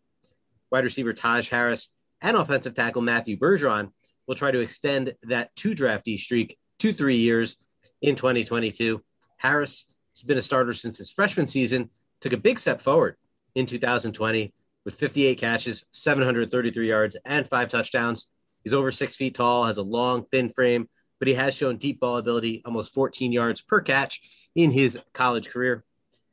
Wide 0.71 0.83
receiver 0.83 1.13
Taj 1.13 1.47
Harris 1.47 1.91
and 2.21 2.35
offensive 2.35 2.73
tackle 2.73 3.03
Matthew 3.03 3.37
Bergeron 3.37 3.91
will 4.25 4.33
try 4.33 4.49
to 4.49 4.61
extend 4.61 5.13
that 5.23 5.55
two 5.55 5.75
draftee 5.75 6.17
streak 6.17 6.57
to 6.79 6.91
three 6.91 7.17
years 7.17 7.57
in 8.01 8.15
2022. 8.15 9.03
Harris 9.37 9.87
has 10.13 10.23
been 10.23 10.37
a 10.37 10.41
starter 10.41 10.73
since 10.73 10.97
his 10.97 11.11
freshman 11.11 11.47
season, 11.47 11.89
took 12.21 12.33
a 12.33 12.37
big 12.37 12.59
step 12.59 12.81
forward 12.81 13.17
in 13.55 13.65
2020 13.65 14.53
with 14.85 14.95
58 14.95 15.37
catches, 15.37 15.85
733 15.91 16.87
yards, 16.87 17.17
and 17.25 17.47
five 17.47 17.69
touchdowns. 17.69 18.27
He's 18.63 18.73
over 18.73 18.91
six 18.91 19.15
feet 19.15 19.35
tall, 19.35 19.65
has 19.65 19.77
a 19.77 19.83
long, 19.83 20.25
thin 20.31 20.49
frame, 20.49 20.87
but 21.19 21.27
he 21.27 21.33
has 21.33 21.53
shown 21.53 21.77
deep 21.77 21.99
ball 21.99 22.17
ability, 22.17 22.61
almost 22.65 22.93
14 22.93 23.31
yards 23.31 23.61
per 23.61 23.81
catch 23.81 24.21
in 24.55 24.71
his 24.71 24.99
college 25.13 25.49
career. 25.49 25.83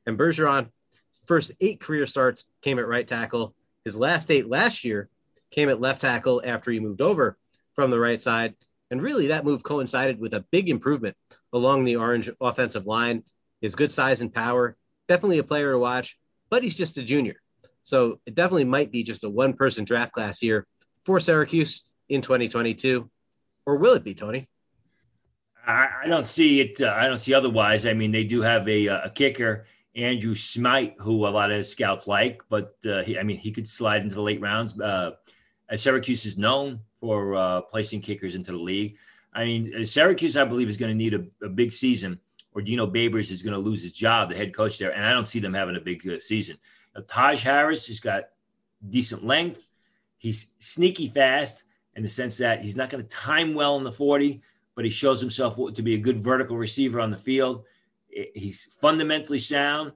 And 0.06 0.18
Bergeron, 0.18 0.68
first 1.26 1.52
eight 1.60 1.80
career 1.80 2.06
starts 2.06 2.46
came 2.62 2.78
at 2.78 2.86
right 2.86 3.06
tackle. 3.06 3.54
His 3.84 3.96
last 3.96 4.30
eight 4.30 4.48
last 4.48 4.84
year 4.84 5.08
came 5.50 5.68
at 5.68 5.80
left 5.80 6.00
tackle 6.00 6.42
after 6.44 6.70
he 6.70 6.80
moved 6.80 7.02
over 7.02 7.36
from 7.74 7.90
the 7.90 8.00
right 8.00 8.20
side. 8.20 8.54
And 8.92 9.00
really, 9.00 9.28
that 9.28 9.46
move 9.46 9.62
coincided 9.62 10.20
with 10.20 10.34
a 10.34 10.44
big 10.50 10.68
improvement 10.68 11.16
along 11.54 11.84
the 11.84 11.96
Orange 11.96 12.30
offensive 12.42 12.86
line. 12.86 13.24
His 13.62 13.74
good 13.74 13.90
size 13.90 14.20
and 14.20 14.32
power, 14.32 14.76
definitely 15.08 15.38
a 15.38 15.44
player 15.44 15.72
to 15.72 15.78
watch, 15.78 16.18
but 16.50 16.62
he's 16.62 16.76
just 16.76 16.98
a 16.98 17.02
junior. 17.02 17.36
So 17.84 18.20
it 18.26 18.34
definitely 18.34 18.64
might 18.64 18.92
be 18.92 19.02
just 19.02 19.24
a 19.24 19.30
one 19.30 19.54
person 19.54 19.86
draft 19.86 20.12
class 20.12 20.38
here 20.38 20.66
for 21.06 21.20
Syracuse 21.20 21.84
in 22.10 22.20
2022. 22.20 23.10
Or 23.64 23.76
will 23.76 23.94
it 23.94 24.04
be, 24.04 24.14
Tony? 24.14 24.50
I, 25.66 26.06
don't 26.06 26.26
see 26.26 26.60
it. 26.60 26.82
Uh, 26.82 26.94
I 26.94 27.06
don't 27.06 27.16
see 27.16 27.32
otherwise. 27.32 27.86
I 27.86 27.94
mean, 27.94 28.12
they 28.12 28.24
do 28.24 28.42
have 28.42 28.68
a, 28.68 28.88
a 28.88 29.10
kicker, 29.14 29.64
Andrew 29.96 30.34
Szmyt, 30.34 30.96
who 30.98 31.26
a 31.26 31.28
lot 31.28 31.50
of 31.50 31.64
scouts 31.66 32.06
like, 32.06 32.42
but 32.50 32.74
uh, 32.84 33.02
he, 33.02 33.18
I 33.18 33.22
mean, 33.22 33.38
he 33.38 33.52
could 33.52 33.66
slide 33.66 34.02
into 34.02 34.16
the 34.16 34.22
late 34.22 34.42
rounds. 34.42 34.78
Uh, 34.78 35.12
Syracuse 35.76 36.26
is 36.26 36.38
known 36.38 36.80
for 37.00 37.34
uh, 37.34 37.60
placing 37.62 38.00
kickers 38.00 38.34
into 38.34 38.52
the 38.52 38.58
league. 38.58 38.96
I 39.32 39.44
mean, 39.44 39.72
uh, 39.80 39.84
Syracuse, 39.84 40.36
I 40.36 40.44
believe, 40.44 40.68
is 40.68 40.76
going 40.76 40.90
to 40.90 40.96
need 40.96 41.14
a, 41.14 41.24
a, 41.44 41.48
big 41.48 41.72
season, 41.72 42.18
or 42.52 42.60
Dino 42.60 42.86
Babers 42.86 43.30
is 43.30 43.42
going 43.42 43.54
to 43.54 43.58
lose 43.58 43.82
his 43.82 43.92
job, 43.92 44.28
the 44.28 44.36
head 44.36 44.54
coach 44.54 44.78
there, 44.78 44.94
and 44.94 45.04
I 45.04 45.12
don't 45.12 45.26
see 45.26 45.40
them 45.40 45.54
having 45.54 45.76
a 45.76 45.80
big 45.80 46.06
uh, 46.06 46.18
season. 46.18 46.58
Now, 46.94 47.02
Taj 47.08 47.42
Harris 47.42 47.86
has 47.86 48.00
got 48.00 48.24
decent 48.90 49.24
length. 49.24 49.68
He's 50.18 50.52
sneaky 50.58 51.08
fast 51.08 51.64
in 51.96 52.02
the 52.02 52.08
sense 52.08 52.36
that 52.38 52.62
he's 52.62 52.76
not 52.76 52.90
going 52.90 53.02
to 53.02 53.08
time 53.08 53.54
well 53.54 53.76
in 53.76 53.84
the 53.84 53.92
40, 53.92 54.42
but 54.74 54.84
he 54.84 54.90
shows 54.90 55.20
himself 55.20 55.58
to 55.74 55.82
be 55.82 55.94
a 55.94 55.98
good 55.98 56.22
vertical 56.22 56.56
receiver 56.56 57.00
on 57.00 57.10
the 57.10 57.16
field. 57.16 57.64
He's 58.08 58.76
fundamentally 58.80 59.38
sound, 59.38 59.92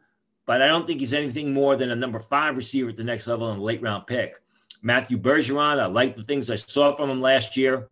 but 0.47 0.63
I 0.63 0.69
don't 0.69 0.87
think 0.87 1.01
he's 1.01 1.15
anything 1.15 1.53
more 1.53 1.77
than 1.77 1.91
a 1.91 1.97
number 1.97 2.19
five 2.19 2.57
receiver 2.57 2.91
at 2.91 2.97
the 2.97 3.05
next 3.05 3.27
level 3.27 3.51
and 3.51 3.61
a 3.61 3.65
late 3.65 3.83
round 3.83 4.07
pick. 4.07 4.41
Matthew 4.83 5.19
Bergeron, 5.19 5.79
I 5.79 5.87
like 5.87 6.17
the 6.17 6.23
things 6.23 6.51
I 6.51 6.57
saw 6.57 6.93
from 6.93 7.11
him 7.11 7.21
last 7.21 7.57
year 7.57 7.89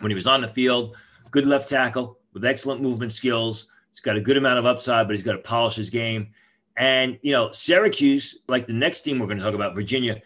when 0.00 0.10
he 0.10 0.14
was 0.14 0.26
on 0.26 0.40
the 0.40 0.48
field. 0.48 0.96
Good 1.30 1.46
left 1.46 1.68
tackle 1.68 2.18
with 2.32 2.44
excellent 2.44 2.80
movement 2.80 3.12
skills. 3.12 3.68
He's 3.90 4.00
got 4.00 4.16
a 4.16 4.20
good 4.20 4.36
amount 4.36 4.58
of 4.58 4.66
upside, 4.66 5.06
but 5.06 5.14
he's 5.14 5.22
got 5.22 5.32
to 5.32 5.38
polish 5.38 5.76
his 5.76 5.90
game. 5.90 6.28
And, 6.76 7.18
you 7.22 7.32
know, 7.32 7.50
Syracuse, 7.50 8.42
like 8.48 8.66
the 8.66 8.72
next 8.72 9.02
team 9.02 9.18
we're 9.18 9.26
going 9.26 9.38
to 9.38 9.44
talk 9.44 9.54
about, 9.54 9.74
Virginia, 9.74 10.20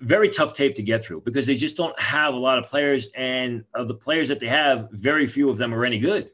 very 0.00 0.28
tough 0.28 0.54
tape 0.54 0.74
to 0.76 0.82
get 0.82 1.02
through 1.02 1.20
because 1.20 1.46
they 1.46 1.54
just 1.54 1.76
don't 1.76 1.98
have 1.98 2.34
a 2.34 2.38
lot 2.38 2.58
of 2.58 2.64
players. 2.64 3.08
And 3.14 3.64
of 3.74 3.88
the 3.88 3.94
players 3.94 4.28
that 4.28 4.40
they 4.40 4.48
have, 4.48 4.88
very 4.92 5.26
few 5.26 5.50
of 5.50 5.58
them 5.58 5.74
are 5.74 5.84
any 5.84 5.98
good. 5.98 6.30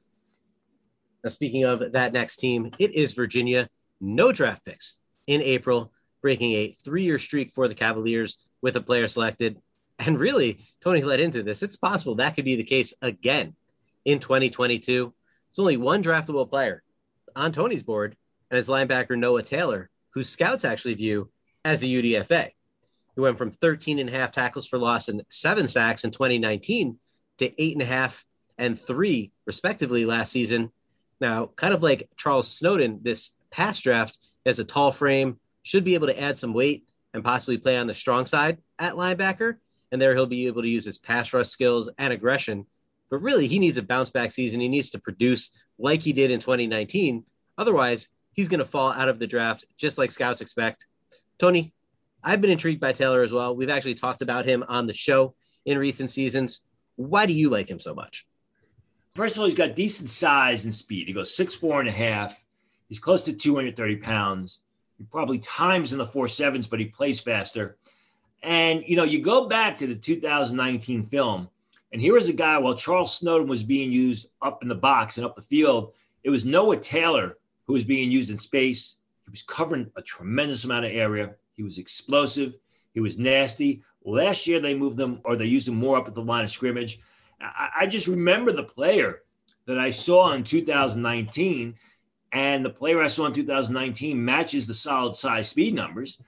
Now, 1.25 1.31
speaking 1.31 1.65
of 1.65 1.93
that 1.93 2.13
next 2.13 2.37
team, 2.37 2.71
it 2.79 2.95
is 2.95 3.13
Virginia. 3.15 3.69
No 4.01 4.33
draft 4.33 4.65
picks 4.65 4.99
in 5.27 5.43
April, 5.43 5.93
breaking 6.23 6.53
a 6.53 6.73
three 6.85 7.03
year 7.03 7.19
streak 7.19 7.53
for 7.53 7.69
the 7.69 7.75
Cavaliers 7.75 8.47
with 8.63 8.77
a 8.77 8.81
player 8.81 9.09
selected. 9.09 9.61
And 9.99 10.19
really, 10.19 10.61
Tony 10.81 11.03
led 11.03 11.21
into 11.21 11.43
this. 11.43 11.63
It's 11.63 11.77
possible 11.77 12.15
that 12.17 12.35
could 12.35 12.45
be 12.45 12.57
the 12.57 12.65
case 12.65 12.95
again 13.03 13.55
in 14.05 14.19
2022. 14.19 15.13
It's 15.51 15.59
only 15.59 15.77
one 15.77 16.03
draftable 16.03 16.49
player 16.49 16.83
on 17.37 17.53
Tony's 17.53 17.83
board, 17.83 18.17
and 18.51 18.59
it's 18.59 18.69
linebacker 18.69 19.19
Noah 19.19 19.43
Taylor, 19.43 19.91
who 20.11 20.23
scouts 20.23 20.65
actually 20.65 20.95
view 20.95 21.31
as 21.65 21.83
a 21.83 21.87
UDFA. 21.87 22.51
He 23.15 23.21
went 23.21 23.39
from 23.39 23.51
13 23.51 23.99
and 23.99 24.09
a 24.09 24.13
half 24.13 24.33
tackles 24.33 24.67
for 24.67 24.79
loss 24.79 25.09
and 25.09 25.23
seven 25.29 25.69
sacks 25.69 26.05
in 26.05 26.11
2019 26.11 26.99
to 27.39 27.63
eight 27.63 27.75
and 27.75 27.83
a 27.83 27.87
half 27.87 28.25
and 28.57 28.81
three, 28.81 29.33
respectively, 29.47 30.05
last 30.05 30.33
season. 30.33 30.71
Now, 31.21 31.51
kind 31.57 31.75
of 31.75 31.83
like 31.83 32.09
Charles 32.17 32.51
Snowden, 32.51 33.01
this 33.03 33.33
past 33.51 33.83
draft 33.83 34.17
has 34.47 34.59
a 34.59 34.65
tall 34.65 34.93
frame, 34.93 35.39
should 35.63 35.85
be 35.85 35.95
able 35.95 36.07
to 36.07 36.21
add 36.21 36.39
some 36.39 36.55
weight 36.55 36.85
and 37.15 37.25
possibly 37.25 37.59
play 37.59 37.77
on 37.77 37.87
the 37.87 37.95
strong 37.95 38.27
side 38.27 38.59
at 38.79 38.95
linebacker. 38.95 39.57
And 39.93 40.01
there 40.01 40.15
he'll 40.15 40.27
be 40.27 40.47
able 40.47 40.63
to 40.63 40.69
use 40.69 40.85
his 40.85 40.99
pass 40.99 41.33
rush 41.33 41.49
skills 41.49 41.91
and 41.99 42.13
aggression. 42.13 42.67
But 43.11 43.23
really, 43.23 43.49
he 43.49 43.59
needs 43.59 43.77
a 43.79 43.83
bounce 43.83 44.11
back 44.11 44.31
season. 44.31 44.61
He 44.61 44.69
needs 44.69 44.91
to 44.91 45.01
produce 45.01 45.51
like 45.79 46.01
he 46.01 46.13
did 46.13 46.31
in 46.31 46.39
2019. 46.39 47.25
Otherwise, 47.59 48.09
he's 48.33 48.49
going 48.49 48.61
to 48.61 48.65
fall 48.65 48.93
out 48.93 49.09
of 49.09 49.19
the 49.19 49.27
draft, 49.27 49.65
just 49.77 49.99
like 49.99 50.13
scouts 50.13 50.41
expect. 50.41 50.87
Tony, 51.39 51.73
I've 52.23 52.41
been 52.41 52.51
intrigued 52.51 52.81
by 52.81 52.93
Taylor 52.93 53.23
as 53.23 53.33
well. 53.33 53.57
We've 53.57 53.71
actually 53.71 53.95
talked 53.95 54.23
about 54.23 54.47
him 54.47 54.65
on 54.69 54.87
the 54.87 54.93
show 54.93 55.35
in 55.65 55.79
recent 55.79 56.11
seasons. 56.11 56.61
Why 56.97 57.27
do 57.27 57.33
you 57.33 57.51
like 57.51 57.69
him 57.69 57.81
so 57.81 57.95
much? 57.95 58.27
First 59.15 59.37
of 59.37 59.41
all, 59.41 59.47
he's 59.47 59.57
got 59.57 59.75
decent 59.75 60.11
size 60.11 60.65
and 60.65 60.75
speed. 60.75 61.09
He 61.09 61.13
goes 61.13 61.35
six 61.35 61.55
four 61.55 61.81
and 61.81 61.89
a 61.89 61.93
half. 61.93 62.43
He's 62.89 63.01
close 63.01 63.23
to 63.23 63.33
230 63.33 63.97
pounds. 63.97 64.61
He 65.01 65.07
probably 65.07 65.39
times 65.39 65.93
in 65.93 65.99
the 65.99 66.05
four 66.07 66.29
sevens, 66.29 66.67
but 66.67 66.79
he 66.79 66.85
plays 66.85 67.21
faster. 67.21 67.79
And, 68.43 68.85
you 68.87 68.97
know, 68.97 69.05
you 69.05 69.23
go 69.23 69.49
back 69.49 69.79
to 69.79 69.87
the 69.87 69.95
2019 69.95 71.07
film, 71.07 71.49
and 71.91 72.03
here 72.03 72.13
was 72.13 72.29
a 72.29 72.35
guy 72.35 72.59
while 72.59 72.75
Charles 72.75 73.17
Snowden 73.17 73.49
was 73.49 73.63
being 73.63 73.91
used 73.91 74.27
up 74.43 74.63
in 74.63 74.69
the 74.69 74.75
box 74.75 75.17
and 75.17 75.25
up 75.25 75.37
the 75.37 75.41
field, 75.41 75.95
it 76.23 76.29
was 76.29 76.45
Noah 76.45 76.77
Taylor 76.77 77.39
who 77.67 77.73
was 77.73 77.87
being 77.87 78.11
used 78.11 78.29
in 78.29 78.37
space. 78.37 78.99
He 79.25 79.31
was 79.31 79.43
covering 79.43 79.91
a 79.97 80.03
tremendous 80.03 80.65
amount 80.65 80.85
of 80.85 80.93
area. 80.93 81.35
He 81.57 81.63
was 81.63 81.79
explosive. 81.79 82.59
He 82.93 83.01
was 83.01 83.19
nasty. 83.19 83.83
Last 84.05 84.47
year, 84.47 84.61
they 84.61 84.75
moved 84.75 85.01
him 85.01 85.23
or 85.25 85.35
they 85.35 85.47
used 85.47 85.67
him 85.67 85.77
more 85.77 85.97
up 85.97 86.09
at 86.09 86.15
the 86.15 86.23
line 86.23 86.45
of 86.45 86.51
scrimmage. 86.51 87.01
I, 87.41 87.71
I 87.81 87.87
just 87.87 88.07
remember 88.07 88.53
the 88.53 88.65
player 88.65 89.23
that 89.65 89.79
I 89.79 89.93
saw 89.93 90.33
in 90.33 90.45
2019, 90.45 91.75
and 92.33 92.65
the 92.65 92.71
player 92.71 93.03
I 93.03 93.09
saw 93.09 93.27
in 93.27 93.33
2019 93.33 94.25
matches 94.25 94.67
the 94.67 94.75
solid 94.75 95.17
size 95.17 95.49
speed 95.49 95.75
numbers. 95.75 96.21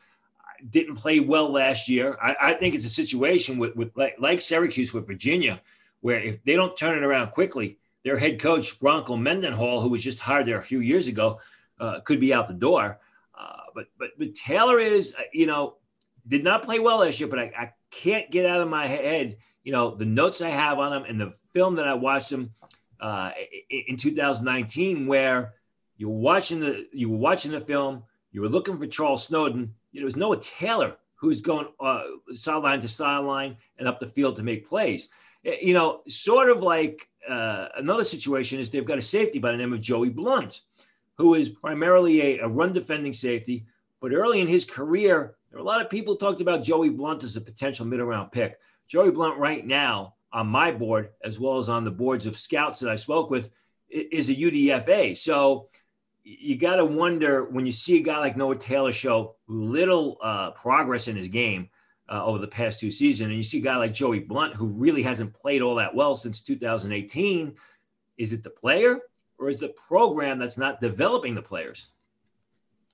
Didn't 0.68 0.96
play 0.96 1.20
well 1.20 1.50
last 1.50 1.88
year. 1.88 2.16
I, 2.22 2.36
I 2.40 2.52
think 2.54 2.74
it's 2.74 2.86
a 2.86 2.90
situation 2.90 3.58
with, 3.58 3.74
with 3.76 3.96
like, 3.96 4.16
like 4.18 4.40
Syracuse 4.40 4.92
with 4.92 5.06
Virginia, 5.06 5.60
where 6.00 6.20
if 6.20 6.42
they 6.44 6.54
don't 6.54 6.76
turn 6.76 6.96
it 6.96 7.04
around 7.04 7.30
quickly, 7.30 7.78
their 8.04 8.16
head 8.16 8.40
coach 8.40 8.78
Bronco 8.80 9.16
Mendenhall, 9.16 9.80
who 9.80 9.88
was 9.88 10.02
just 10.02 10.18
hired 10.18 10.46
there 10.46 10.58
a 10.58 10.62
few 10.62 10.80
years 10.80 11.06
ago, 11.06 11.40
uh, 11.78 12.00
could 12.00 12.20
be 12.20 12.34
out 12.34 12.48
the 12.48 12.54
door. 12.54 12.98
Uh, 13.36 13.56
but 13.74 13.86
but 13.98 14.10
but 14.18 14.34
Taylor 14.34 14.78
is, 14.78 15.14
uh, 15.18 15.22
you 15.32 15.46
know, 15.46 15.76
did 16.26 16.44
not 16.44 16.62
play 16.62 16.78
well 16.78 16.98
last 16.98 17.18
year, 17.20 17.28
but 17.28 17.38
I, 17.38 17.52
I 17.56 17.72
can't 17.90 18.30
get 18.30 18.46
out 18.46 18.60
of 18.60 18.68
my 18.68 18.86
head, 18.86 19.38
you 19.64 19.72
know, 19.72 19.94
the 19.94 20.04
notes 20.04 20.40
I 20.40 20.48
have 20.48 20.78
on 20.78 20.92
him 20.92 21.04
and 21.08 21.20
the 21.20 21.32
film 21.52 21.76
that 21.76 21.86
I 21.86 21.94
watched 21.94 22.30
him 22.30 22.54
uh, 23.00 23.30
in 23.68 23.96
2019, 23.96 25.06
where 25.06 25.54
you 26.02 26.08
were 26.08 26.18
watching 26.18 26.58
the 26.58 26.88
you 26.92 27.08
were 27.08 27.16
watching 27.16 27.52
the 27.52 27.60
film, 27.60 28.02
you 28.32 28.40
were 28.40 28.48
looking 28.48 28.76
for 28.76 28.88
Charles 28.88 29.24
Snowden. 29.24 29.72
There 29.94 30.04
was 30.04 30.16
Noah 30.16 30.40
Taylor 30.40 30.96
who's 31.14 31.40
going 31.40 31.68
uh, 31.78 32.02
sideline 32.34 32.80
to 32.80 32.88
sideline 32.88 33.56
and 33.78 33.86
up 33.86 34.00
the 34.00 34.08
field 34.08 34.34
to 34.34 34.42
make 34.42 34.66
plays. 34.66 35.08
You 35.44 35.74
know, 35.74 36.00
sort 36.08 36.50
of 36.50 36.60
like 36.60 37.08
uh, 37.28 37.68
another 37.76 38.02
situation 38.02 38.58
is 38.58 38.68
they've 38.68 38.84
got 38.84 38.98
a 38.98 39.02
safety 39.02 39.38
by 39.38 39.52
the 39.52 39.58
name 39.58 39.72
of 39.72 39.80
Joey 39.80 40.08
Blount, 40.08 40.62
who 41.18 41.34
is 41.34 41.48
primarily 41.48 42.20
a, 42.20 42.38
a 42.40 42.48
run 42.48 42.72
defending 42.72 43.12
safety. 43.12 43.66
But 44.00 44.12
early 44.12 44.40
in 44.40 44.48
his 44.48 44.64
career, 44.64 45.36
there 45.50 45.60
were 45.60 45.64
a 45.64 45.68
lot 45.68 45.80
of 45.80 45.88
people 45.88 46.16
talked 46.16 46.40
about 46.40 46.64
Joey 46.64 46.90
Blount 46.90 47.22
as 47.22 47.36
a 47.36 47.40
potential 47.40 47.86
middle 47.86 48.06
round 48.06 48.32
pick. 48.32 48.58
Joey 48.88 49.12
Blount, 49.12 49.38
right 49.38 49.64
now, 49.64 50.16
on 50.32 50.48
my 50.48 50.72
board, 50.72 51.10
as 51.22 51.38
well 51.38 51.58
as 51.58 51.68
on 51.68 51.84
the 51.84 51.92
boards 51.92 52.26
of 52.26 52.36
scouts 52.36 52.80
that 52.80 52.90
I 52.90 52.96
spoke 52.96 53.30
with, 53.30 53.50
is 53.88 54.28
a 54.30 54.34
UDFA. 54.34 55.16
So 55.16 55.68
you 56.24 56.56
got 56.56 56.76
to 56.76 56.84
wonder 56.84 57.44
when 57.44 57.66
you 57.66 57.72
see 57.72 57.98
a 57.98 58.02
guy 58.02 58.18
like 58.18 58.36
Noah 58.36 58.56
Taylor 58.56 58.92
show 58.92 59.36
little 59.48 60.18
uh, 60.22 60.52
progress 60.52 61.08
in 61.08 61.16
his 61.16 61.28
game 61.28 61.68
uh, 62.08 62.24
over 62.24 62.38
the 62.38 62.46
past 62.46 62.80
two 62.80 62.90
seasons, 62.90 63.28
and 63.28 63.36
you 63.36 63.42
see 63.42 63.58
a 63.58 63.62
guy 63.62 63.76
like 63.76 63.92
Joey 63.92 64.20
Blount 64.20 64.54
who 64.54 64.66
really 64.66 65.02
hasn't 65.02 65.34
played 65.34 65.62
all 65.62 65.76
that 65.76 65.94
well 65.94 66.14
since 66.14 66.42
2018. 66.42 67.54
Is 68.18 68.32
it 68.32 68.42
the 68.42 68.50
player 68.50 68.98
or 69.38 69.48
is 69.48 69.56
the 69.56 69.68
program 69.70 70.38
that's 70.38 70.58
not 70.58 70.80
developing 70.80 71.34
the 71.34 71.42
players? 71.42 71.88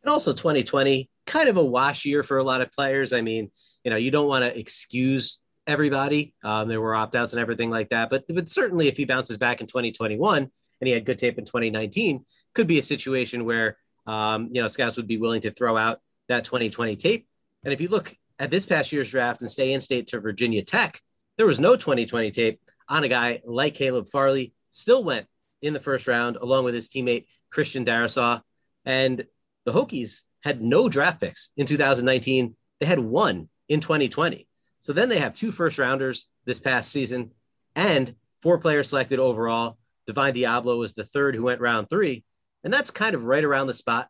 And 0.02 0.10
also 0.10 0.32
2020, 0.32 1.10
kind 1.26 1.48
of 1.48 1.56
a 1.56 1.64
wash 1.64 2.04
year 2.04 2.22
for 2.22 2.38
a 2.38 2.44
lot 2.44 2.60
of 2.60 2.72
players. 2.72 3.12
I 3.12 3.20
mean, 3.20 3.50
you 3.84 3.90
know, 3.90 3.96
you 3.96 4.10
don't 4.10 4.28
want 4.28 4.44
to 4.44 4.58
excuse 4.58 5.40
everybody. 5.66 6.34
Um, 6.44 6.68
there 6.68 6.80
were 6.80 6.94
opt 6.94 7.16
outs 7.16 7.32
and 7.32 7.40
everything 7.40 7.70
like 7.70 7.90
that. 7.90 8.08
But, 8.08 8.24
but 8.28 8.48
certainly, 8.48 8.88
if 8.88 8.96
he 8.96 9.04
bounces 9.04 9.36
back 9.36 9.60
in 9.60 9.66
2021 9.66 10.38
and 10.42 10.50
he 10.86 10.92
had 10.92 11.04
good 11.04 11.18
tape 11.18 11.38
in 11.38 11.44
2019, 11.44 12.24
could 12.58 12.66
be 12.66 12.80
a 12.80 12.82
situation 12.82 13.44
where, 13.44 13.76
um, 14.08 14.48
you 14.50 14.60
know, 14.60 14.66
scouts 14.66 14.96
would 14.96 15.06
be 15.06 15.16
willing 15.16 15.40
to 15.42 15.52
throw 15.52 15.76
out 15.76 16.00
that 16.26 16.42
2020 16.42 16.96
tape. 16.96 17.28
And 17.62 17.72
if 17.72 17.80
you 17.80 17.86
look 17.86 18.16
at 18.40 18.50
this 18.50 18.66
past 18.66 18.90
year's 18.90 19.08
draft 19.08 19.42
and 19.42 19.50
stay 19.50 19.72
in 19.72 19.80
state 19.80 20.08
to 20.08 20.18
Virginia 20.18 20.64
Tech, 20.64 21.00
there 21.36 21.46
was 21.46 21.60
no 21.60 21.76
2020 21.76 22.32
tape 22.32 22.60
on 22.88 23.04
a 23.04 23.08
guy 23.08 23.42
like 23.44 23.74
Caleb 23.74 24.08
Farley, 24.08 24.54
still 24.72 25.04
went 25.04 25.28
in 25.62 25.72
the 25.72 25.78
first 25.78 26.08
round 26.08 26.34
along 26.34 26.64
with 26.64 26.74
his 26.74 26.88
teammate 26.88 27.26
Christian 27.48 27.84
Darrisaw. 27.84 28.42
And 28.84 29.24
the 29.64 29.72
Hokies 29.72 30.22
had 30.42 30.60
no 30.60 30.88
draft 30.88 31.20
picks 31.20 31.50
in 31.56 31.64
2019. 31.66 32.56
They 32.80 32.86
had 32.86 32.98
one 32.98 33.48
in 33.68 33.78
2020. 33.78 34.48
So 34.80 34.92
then 34.92 35.08
they 35.08 35.20
have 35.20 35.36
two 35.36 35.52
first 35.52 35.78
rounders 35.78 36.26
this 36.44 36.58
past 36.58 36.90
season 36.90 37.30
and 37.76 38.16
four 38.42 38.58
players 38.58 38.88
selected 38.88 39.20
overall. 39.20 39.78
Divine 40.08 40.34
Deablo 40.34 40.76
was 40.76 40.94
the 40.94 41.04
third 41.04 41.36
who 41.36 41.44
went 41.44 41.60
round 41.60 41.88
three. 41.88 42.24
And 42.64 42.72
that's 42.72 42.90
kind 42.90 43.14
of 43.14 43.24
right 43.24 43.44
around 43.44 43.66
the 43.66 43.74
spot 43.74 44.08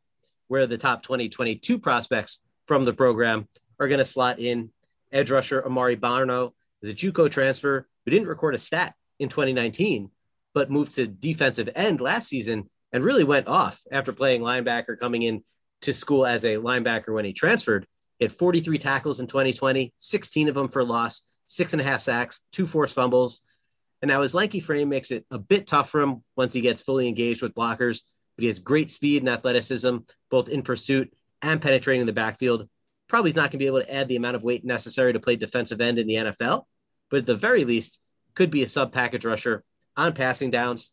where 0.49 0.67
the 0.67 0.79
top 0.79 1.03
2022 1.03 1.79
prospects 1.79 2.41
from 2.67 2.85
the 2.85 2.93
program 2.93 3.49
are 3.79 3.89
going 3.89 3.99
to 3.99 4.05
slot 4.05 4.39
in. 4.39 4.71
Edge 5.13 5.31
rusher 5.31 5.61
Amare 5.61 5.97
Barno 5.97 6.53
is 6.83 6.91
a 6.91 6.95
Juco 6.95 7.31
transfer 7.31 7.87
who 8.05 8.11
didn't 8.11 8.29
record 8.29 8.55
a 8.55 8.59
stat 8.59 8.95
in 9.19 9.29
2019, 9.29 10.11
but 10.55 10.71
moved 10.71 10.95
to 10.95 11.07
defensive 11.07 11.71
end 11.75 12.01
last 12.01 12.29
season 12.29 12.69
and 12.93 13.05
really 13.05 13.25
went 13.25 13.49
off 13.49 13.81
after 13.91 14.13
playing 14.13 14.41
linebacker 14.41 14.99
coming 14.99 15.23
in 15.23 15.43
to 15.83 15.93
school 15.93 16.27
as 16.27 16.45
a 16.45 16.57
linebacker 16.57 17.15
when 17.15 17.25
he 17.25 17.33
transferred. 17.33 17.87
He 18.19 18.25
had 18.25 18.33
43 18.33 18.79
tackles 18.79 19.21
in 19.21 19.27
2020, 19.27 19.93
16 19.97 20.49
of 20.49 20.55
them 20.55 20.69
for 20.69 20.85
loss, 20.85 21.23
six 21.47 21.73
and 21.73 21.81
a 21.81 21.85
half 21.85 22.01
sacks, 22.01 22.41
two 22.53 22.67
forced 22.67 22.95
fumbles. 22.95 23.41
And 24.03 24.09
now 24.09 24.23
his 24.23 24.35
lanky 24.35 24.61
frame 24.61 24.89
makes 24.89 25.11
it 25.11 25.25
a 25.31 25.39
bit 25.39 25.67
tough 25.67 25.91
for 25.91 26.01
him 26.01 26.23
once 26.37 26.53
he 26.53 26.61
gets 26.61 26.83
fully 26.83 27.09
engaged 27.09 27.43
with 27.43 27.55
blockers, 27.55 28.03
but 28.38 28.44
he 28.44 28.46
has 28.46 28.61
great 28.61 28.88
speed 28.88 29.20
and 29.20 29.29
athleticism, 29.29 29.96
both 30.31 30.48
in 30.48 30.62
pursuit 30.62 31.12
and 31.42 31.61
penetrating 31.61 32.07
the 32.07 32.12
backfield. 32.12 32.68
Probably 33.09 33.31
he's 33.31 33.37
not 33.37 33.51
going 33.51 33.51
to 33.51 33.59
be 33.59 33.66
able 33.66 33.81
to 33.81 33.92
add 33.92 34.07
the 34.07 34.14
amount 34.14 34.37
of 34.37 34.44
weight 34.44 34.64
necessary 34.64 35.12
to 35.12 35.18
play 35.18 35.35
defensive 35.35 35.81
end 35.81 35.98
in 35.98 36.07
the 36.07 36.14
NFL, 36.14 36.66
but 37.11 37.18
at 37.18 37.27
the 37.27 37.35
very 37.35 37.64
least, 37.64 37.98
could 38.37 38.53
be 38.53 38.62
a 38.62 38.68
sub 38.68 38.92
package 38.92 39.24
rusher 39.24 39.64
on 39.96 40.12
passing 40.12 40.53
downs. 40.53 40.92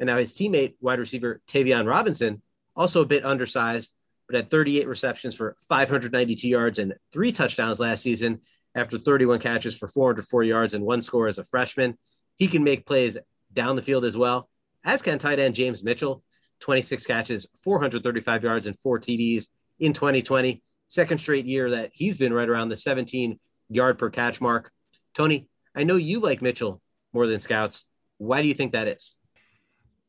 And 0.00 0.08
now 0.08 0.16
his 0.16 0.32
teammate, 0.32 0.74
wide 0.80 0.98
receiver 0.98 1.40
Tayvion 1.46 1.86
Robinson, 1.86 2.42
also 2.74 3.02
a 3.02 3.06
bit 3.06 3.24
undersized, 3.24 3.94
but 4.26 4.34
had 4.34 4.50
38 4.50 4.88
receptions 4.88 5.36
for 5.36 5.56
592 5.68 6.48
yards 6.48 6.80
and 6.80 6.94
three 7.12 7.30
touchdowns 7.30 7.78
last 7.78 8.02
season 8.02 8.40
after 8.74 8.98
31 8.98 9.38
catches 9.38 9.76
for 9.76 9.86
404 9.86 10.42
yards 10.42 10.74
and 10.74 10.84
one 10.84 11.02
score 11.02 11.28
as 11.28 11.38
a 11.38 11.44
freshman. 11.44 11.96
He 12.34 12.48
can 12.48 12.64
make 12.64 12.84
plays 12.84 13.16
down 13.52 13.76
the 13.76 13.82
field 13.82 14.04
as 14.04 14.16
well, 14.16 14.48
as 14.84 15.02
can 15.02 15.20
tight 15.20 15.38
end 15.38 15.54
James 15.54 15.84
Mitchell, 15.84 16.24
26 16.60 17.06
catches, 17.06 17.46
435 17.62 18.44
yards, 18.44 18.66
and 18.66 18.78
four 18.78 18.98
TDs 18.98 19.48
in 19.78 19.92
2020. 19.92 20.62
Second 20.88 21.18
straight 21.18 21.46
year 21.46 21.70
that 21.70 21.90
he's 21.92 22.16
been 22.16 22.32
right 22.32 22.48
around 22.48 22.68
the 22.68 22.76
17 22.76 23.38
yard 23.68 23.98
per 23.98 24.10
catch 24.10 24.40
mark. 24.40 24.70
Tony, 25.14 25.48
I 25.74 25.84
know 25.84 25.96
you 25.96 26.20
like 26.20 26.42
Mitchell 26.42 26.80
more 27.12 27.26
than 27.26 27.38
scouts. 27.38 27.84
Why 28.18 28.42
do 28.42 28.48
you 28.48 28.54
think 28.54 28.72
that 28.72 28.88
is? 28.88 29.16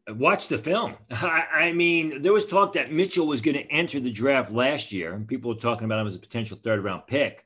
Watch 0.09 0.47
the 0.47 0.57
film. 0.57 0.95
I, 1.11 1.45
I, 1.53 1.73
mean, 1.73 2.21
there 2.21 2.33
was 2.33 2.47
talk 2.47 2.73
that 2.73 2.91
Mitchell 2.91 3.27
was 3.27 3.41
going 3.41 3.55
to 3.55 3.71
enter 3.71 3.99
the 3.99 4.11
draft 4.11 4.51
last 4.51 4.91
year, 4.91 5.13
and 5.13 5.27
people 5.27 5.53
were 5.53 5.59
talking 5.59 5.85
about 5.85 5.99
him 5.99 6.07
as 6.07 6.15
a 6.15 6.19
potential 6.19 6.57
third 6.61 6.83
round 6.83 7.07
pick. 7.07 7.45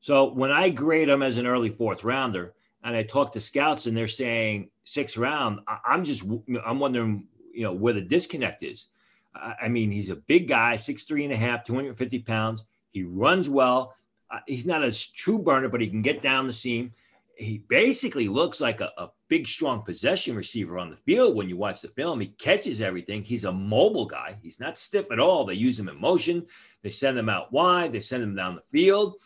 So 0.00 0.32
when 0.32 0.52
I 0.52 0.70
grade 0.70 1.08
him 1.08 1.22
as 1.22 1.38
an 1.38 1.46
early 1.46 1.70
fourth 1.70 2.04
rounder, 2.04 2.54
and 2.84 2.94
I 2.94 3.02
talk 3.02 3.32
to 3.32 3.40
scouts, 3.40 3.86
and 3.86 3.96
they're 3.96 4.06
saying 4.06 4.70
sixth 4.84 5.16
round, 5.16 5.60
I, 5.66 5.78
I'm 5.84 6.04
just 6.04 6.24
I'm 6.64 6.78
wondering, 6.78 7.26
you 7.52 7.62
know, 7.62 7.72
where 7.72 7.94
the 7.94 8.00
disconnect 8.00 8.62
is. 8.62 8.88
I, 9.34 9.68
mean, 9.68 9.90
he's 9.90 10.10
a 10.10 10.16
big 10.16 10.48
guy, 10.48 10.76
six 10.76 11.04
three 11.04 11.24
and 11.24 11.32
a 11.32 11.36
half, 11.36 11.64
250 11.64 12.20
pounds. 12.20 12.64
He 12.90 13.04
runs 13.04 13.48
well. 13.48 13.94
Uh, 14.30 14.40
he's 14.46 14.66
not 14.66 14.82
a 14.82 14.92
true 15.14 15.38
burner, 15.38 15.68
but 15.68 15.80
he 15.80 15.88
can 15.88 16.02
get 16.02 16.22
down 16.22 16.46
the 16.46 16.52
seam 16.52 16.92
he 17.38 17.62
basically 17.68 18.26
looks 18.28 18.60
like 18.60 18.80
a, 18.80 18.90
a, 18.98 19.10
big, 19.28 19.46
strong 19.46 19.82
possession 19.82 20.34
receiver 20.34 20.78
on 20.78 20.88
the 20.88 20.96
field 20.96 21.36
when 21.36 21.50
you 21.50 21.56
watch 21.56 21.82
the 21.82 21.88
film. 21.88 22.18
He 22.18 22.28
catches 22.28 22.80
everything. 22.80 23.22
He's 23.22 23.44
a 23.44 23.52
mobile 23.52 24.06
guy. 24.06 24.38
He's 24.42 24.58
not 24.58 24.78
stiff 24.78 25.10
at 25.12 25.20
all. 25.20 25.44
They 25.44 25.52
use 25.52 25.78
him 25.78 25.90
in 25.90 26.00
motion. 26.00 26.46
They 26.82 26.88
send 26.88 27.18
him 27.18 27.28
out 27.28 27.52
wide. 27.52 27.92
They 27.92 28.00
send 28.00 28.22
him 28.22 28.34
down 28.34 28.54
the 28.54 28.62
field. 28.72 29.16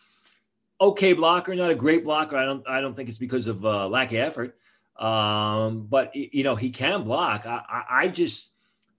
Okay 0.81 1.13
blocker, 1.13 1.55
not 1.55 1.71
a 1.71 1.75
great 1.75 2.03
blocker. 2.03 2.35
I 2.35 2.43
don't. 2.43 2.67
I 2.67 2.81
don't 2.81 2.93
think 2.93 3.07
it's 3.07 3.17
because 3.17 3.47
of 3.47 3.63
uh, 3.63 3.87
lack 3.87 4.11
of 4.11 4.17
effort. 4.17 4.57
Um, 4.97 5.87
but 5.87 6.15
you 6.15 6.43
know 6.43 6.55
he 6.55 6.69
can 6.69 7.03
block. 7.03 7.45
I, 7.45 7.61
I, 7.67 7.83
I 7.89 8.07
just 8.09 8.53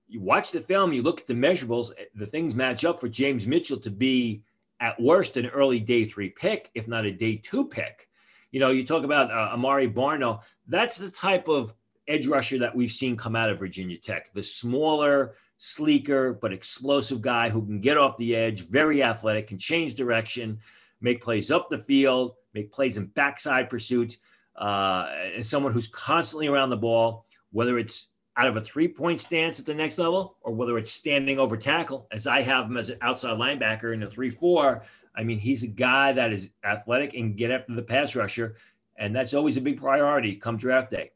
you 0.09 0.21
watch 0.21 0.51
the 0.51 0.61
film. 0.61 0.93
You 0.93 1.03
look 1.03 1.21
at 1.21 1.27
the 1.27 1.35
measurables. 1.35 1.93
The 2.15 2.27
things 2.27 2.55
match 2.55 2.85
up 2.85 3.01
for 3.01 3.09
James 3.09 3.47
Mitchell 3.47 3.79
to 3.81 3.91
be 3.91 4.43
at 4.81 5.01
worst 5.01 5.37
an 5.37 5.47
early 5.47 5.81
day 5.81 6.05
three 6.05 6.31
pick, 6.31 6.71
if 6.75 6.89
not 6.89 7.05
a 7.05 7.13
day 7.13 7.37
two 7.37 7.69
pick 7.69 8.09
you 8.55 8.61
know, 8.61 8.71
you 8.71 8.87
talk 8.87 9.03
about 9.03 9.33
uh, 9.33 9.51
Amare 9.53 9.89
Barno. 9.89 10.41
That's 10.69 10.97
the 10.97 11.11
type 11.11 11.49
of 11.49 11.75
edge 12.07 12.29
rusher 12.29 12.57
that 12.59 12.73
we've 12.73 12.93
seen 12.93 13.17
come 13.17 13.35
out 13.35 13.51
of 13.51 13.59
Virginia 13.59 13.99
Tech. 13.99 14.33
The 14.33 14.45
smaller, 14.45 15.35
sleeker, 15.57 16.35
but 16.35 16.53
explosive 16.53 17.21
guy 17.21 17.49
who 17.49 17.67
can 17.67 17.81
get 17.81 17.99
off 17.99 18.17
the 18.17 18.37
edge, 18.37 18.69
very 18.69 19.03
athletic, 19.03 19.49
can 19.49 19.59
change 19.59 19.97
direction, 19.97 20.61
make 21.01 21.21
plays 21.21 21.51
up 21.51 21.69
the 21.69 21.79
field, 21.79 22.37
make 22.55 22.71
plays 22.71 22.97
in 22.97 23.07
backside 23.07 23.69
pursuit, 23.69 24.19
uh, 24.57 25.09
and 25.35 25.47
someone 25.47 25.73
who's 25.73 25.89
constantly 25.89 26.47
around 26.47 26.71
the 26.71 26.77
ball, 26.77 27.27
whether 27.53 27.79
it's 27.79 28.09
out 28.37 28.49
of 28.49 28.57
a 28.57 28.61
three 28.61 28.89
point 28.89 29.21
stance 29.21 29.61
at 29.61 29.67
the 29.67 29.75
next 29.75 29.99
level 29.99 30.37
or 30.43 30.53
whether 30.53 30.77
it's 30.79 30.91
standing 30.91 31.39
over 31.39 31.57
tackle, 31.57 32.07
as 32.11 32.27
I 32.27 32.43
have 32.43 32.67
him 32.67 32.77
as 32.77 32.89
an 32.89 32.99
outside 33.01 33.39
linebacker 33.39 33.95
in 33.95 34.03
a 34.03 34.11
3 34.11 34.31
4. 34.31 34.83
I 35.17 35.23
mean, 35.23 35.39
he's 35.39 35.63
a 35.63 35.69
guy 35.69 36.13
that 36.13 36.33
is 36.33 36.51
athletic 36.65 37.15
and 37.15 37.37
get 37.37 37.53
after 37.53 37.75
the 37.75 37.83
pass 37.83 38.17
rusher, 38.17 38.57
and 38.97 39.15
that's 39.15 39.35
always 39.35 39.57
a 39.57 39.61
big 39.61 39.79
priority 39.79 40.35
come 40.35 40.57
draft 40.57 40.91
day. 40.91 41.13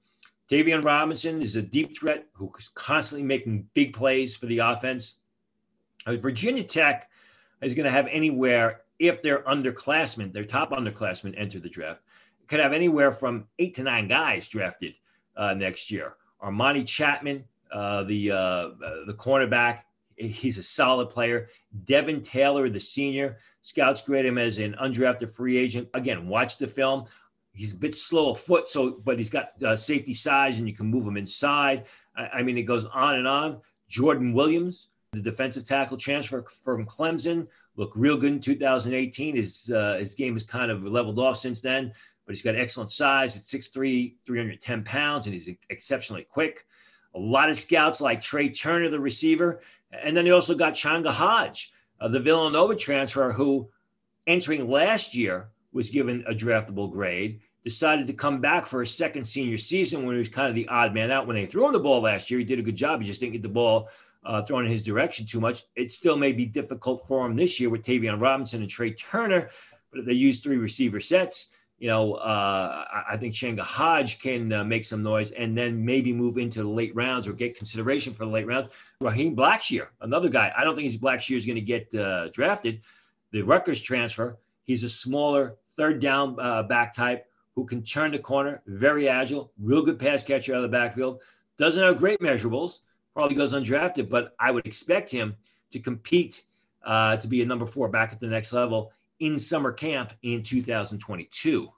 Tayvion 0.48 0.84
Robinson 0.84 1.42
is 1.42 1.56
a 1.56 1.62
deep 1.62 1.96
threat 1.96 2.26
who's 2.32 2.70
constantly 2.74 3.26
making 3.26 3.68
big 3.74 3.92
plays 3.92 4.34
for 4.34 4.46
the 4.46 4.58
offense. 4.58 5.16
Uh, 6.06 6.16
Virginia 6.16 6.62
Tech 6.62 7.10
is 7.60 7.74
going 7.74 7.84
to 7.84 7.90
have 7.90 8.06
anywhere, 8.10 8.82
if 8.98 9.20
they're 9.20 9.42
underclassmen, 9.42 10.32
their 10.32 10.44
top 10.44 10.70
underclassmen 10.70 11.34
enter 11.36 11.60
the 11.60 11.68
draft, 11.68 12.00
could 12.48 12.60
have 12.60 12.72
anywhere 12.72 13.12
from 13.12 13.46
eight 13.58 13.74
to 13.74 13.82
nine 13.82 14.08
guys 14.08 14.48
drafted 14.48 14.96
uh, 15.36 15.54
next 15.54 15.90
year. 15.90 16.14
Armani 16.42 16.82
Chatman, 16.82 17.44
uh, 17.70 18.04
the 18.04 18.30
uh, 18.30 18.68
the 19.06 19.14
cornerback, 19.16 19.82
he's 20.16 20.58
a 20.58 20.62
solid 20.62 21.10
player. 21.10 21.48
Devin 21.84 22.22
Taylor, 22.22 22.68
the 22.68 22.80
senior, 22.80 23.38
scouts 23.62 24.02
grade 24.02 24.26
him 24.26 24.38
as 24.38 24.58
an 24.58 24.74
undrafted 24.82 25.30
free 25.30 25.56
agent. 25.56 25.88
Again, 25.94 26.28
watch 26.28 26.58
the 26.58 26.66
film. 26.66 27.04
He's 27.52 27.74
a 27.74 27.76
bit 27.76 27.94
slow 27.94 28.32
of 28.32 28.40
foot, 28.40 28.68
so 28.68 29.00
but 29.04 29.18
he's 29.18 29.30
got 29.30 29.60
uh, 29.62 29.76
safety 29.76 30.14
size, 30.14 30.58
and 30.58 30.68
you 30.68 30.74
can 30.74 30.86
move 30.86 31.06
him 31.06 31.16
inside. 31.16 31.86
I, 32.16 32.28
I, 32.28 32.42
mean, 32.42 32.56
it 32.56 32.62
goes 32.62 32.84
on 32.84 33.16
and 33.16 33.26
on. 33.26 33.60
Jordan 33.88 34.32
Williams, 34.32 34.90
the 35.12 35.20
defensive 35.20 35.64
tackle 35.64 35.96
transfer 35.96 36.42
from 36.42 36.86
Clemson, 36.86 37.48
looked 37.76 37.96
real 37.96 38.16
good 38.16 38.32
in 38.32 38.40
2018. 38.40 39.34
His 39.34 39.70
uh, 39.74 39.96
his 39.98 40.14
game 40.14 40.34
has 40.34 40.44
kind 40.44 40.70
of 40.70 40.84
leveled 40.84 41.18
off 41.18 41.38
since 41.38 41.60
then, 41.60 41.92
but 42.28 42.34
he's 42.34 42.42
got 42.42 42.56
excellent 42.56 42.90
size 42.90 43.38
at 43.38 43.42
6'3", 43.44 44.16
310 44.26 44.84
pounds, 44.84 45.26
and 45.26 45.34
he's 45.34 45.48
exceptionally 45.70 46.26
quick. 46.30 46.66
A 47.14 47.18
lot 47.18 47.48
of 47.48 47.56
scouts 47.56 48.02
like 48.02 48.20
Tre 48.20 48.50
Turner, 48.50 48.90
the 48.90 49.00
receiver, 49.00 49.62
and 49.90 50.14
then 50.14 50.26
he 50.26 50.30
also 50.30 50.54
got 50.54 50.74
Changa 50.74 51.08
Hodge, 51.08 51.72
uh, 51.98 52.08
the 52.08 52.20
Villanova 52.20 52.76
transfer, 52.76 53.32
who 53.32 53.70
entering 54.26 54.68
last 54.68 55.14
year 55.14 55.48
was 55.72 55.88
given 55.88 56.22
a 56.28 56.34
draftable 56.34 56.92
grade 56.92 57.40
decided 57.64 58.06
to 58.08 58.12
come 58.12 58.42
back 58.42 58.66
for 58.66 58.82
a 58.82 58.86
second 58.86 59.24
senior 59.24 59.56
season 59.56 60.04
when 60.04 60.14
he 60.14 60.18
was 60.18 60.28
kind 60.28 60.50
of 60.50 60.54
the 60.54 60.68
odd 60.68 60.92
man 60.92 61.10
out. 61.10 61.26
When 61.26 61.34
they 61.34 61.46
threw 61.46 61.64
him 61.64 61.72
the 61.72 61.80
ball 61.80 62.02
last 62.02 62.30
year, 62.30 62.38
he 62.38 62.44
did 62.44 62.58
a 62.58 62.62
good 62.62 62.76
job. 62.76 63.00
He 63.00 63.06
just 63.06 63.20
didn't 63.20 63.32
get 63.32 63.42
the 63.42 63.48
ball 63.48 63.88
uh, 64.22 64.42
thrown 64.42 64.66
in 64.66 64.70
his 64.70 64.82
direction 64.82 65.24
too 65.24 65.40
much. 65.40 65.62
It 65.76 65.90
still 65.92 66.18
may 66.18 66.32
be 66.32 66.44
difficult 66.44 67.06
for 67.08 67.24
him 67.24 67.36
this 67.36 67.58
year 67.58 67.70
with 67.70 67.80
Tayvion 67.80 68.20
Robinson 68.20 68.60
and 68.60 68.70
Tre 68.70 68.92
Turner, 68.92 69.48
but 69.90 70.04
they 70.04 70.12
use 70.12 70.40
three 70.40 70.58
receiver 70.58 71.00
sets, 71.00 71.52
you 71.78 71.88
know, 71.88 72.14
uh, 72.14 72.84
I 73.08 73.16
think 73.16 73.34
Changa 73.34 73.60
Hodge 73.60 74.18
can 74.18 74.52
uh, 74.52 74.64
make 74.64 74.84
some 74.84 75.02
noise 75.02 75.30
and 75.30 75.56
then 75.56 75.84
maybe 75.84 76.12
move 76.12 76.36
into 76.36 76.62
the 76.62 76.68
late 76.68 76.94
rounds 76.96 77.28
or 77.28 77.32
get 77.32 77.56
consideration 77.56 78.12
for 78.12 78.24
the 78.24 78.30
late 78.30 78.46
rounds. 78.46 78.72
Raheem 79.00 79.36
Blackshear, 79.36 79.88
another 80.00 80.28
guy. 80.28 80.52
I 80.56 80.64
don't 80.64 80.74
think 80.74 80.92
Blackshear 80.94 81.36
is 81.36 81.46
going 81.46 81.56
to 81.56 81.62
get 81.62 81.94
uh, 81.94 82.28
drafted. 82.30 82.80
The 83.30 83.42
Rutgers 83.42 83.80
transfer, 83.80 84.38
he's 84.64 84.82
a 84.82 84.88
smaller 84.88 85.56
third 85.76 86.00
down 86.00 86.36
uh, 86.40 86.64
back 86.64 86.92
type 86.92 87.26
who 87.54 87.64
can 87.64 87.82
turn 87.82 88.10
the 88.10 88.18
corner, 88.18 88.60
very 88.66 89.08
agile, 89.08 89.52
real 89.60 89.82
good 89.82 89.98
pass 89.98 90.24
catcher 90.24 90.54
out 90.54 90.64
of 90.64 90.70
the 90.70 90.76
backfield. 90.76 91.20
Doesn't 91.58 91.82
have 91.82 91.96
great 91.96 92.18
measurables, 92.20 92.80
probably 93.14 93.36
goes 93.36 93.54
undrafted, 93.54 94.08
but 94.08 94.34
I 94.40 94.50
would 94.50 94.66
expect 94.66 95.10
him 95.10 95.36
to 95.70 95.78
compete 95.78 96.42
uh, 96.84 97.16
to 97.18 97.28
be 97.28 97.42
a 97.42 97.46
number 97.46 97.66
four 97.66 97.88
back 97.88 98.12
at 98.12 98.20
the 98.20 98.26
next 98.26 98.52
level 98.52 98.92
in 99.20 99.38
summer 99.38 99.72
camp 99.72 100.12
in 100.22 100.42
2022. 100.42 101.68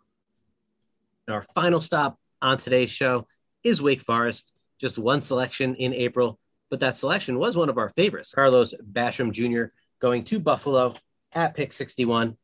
Our 1.28 1.42
final 1.42 1.80
stop 1.80 2.18
on 2.42 2.58
today's 2.58 2.90
show 2.90 3.26
is 3.62 3.82
Wake 3.82 4.00
Forest. 4.00 4.52
Just 4.78 4.98
one 4.98 5.20
selection 5.20 5.74
in 5.74 5.92
April, 5.92 6.38
but 6.70 6.80
that 6.80 6.96
selection 6.96 7.38
was 7.38 7.56
one 7.56 7.68
of 7.68 7.78
our 7.78 7.90
favorites. 7.90 8.34
Carlos 8.34 8.74
Basham 8.92 9.30
Jr. 9.30 9.72
going 10.00 10.24
to 10.24 10.40
Buffalo 10.40 10.94
at 11.32 11.54
pick 11.54 11.72
61. 11.72 12.36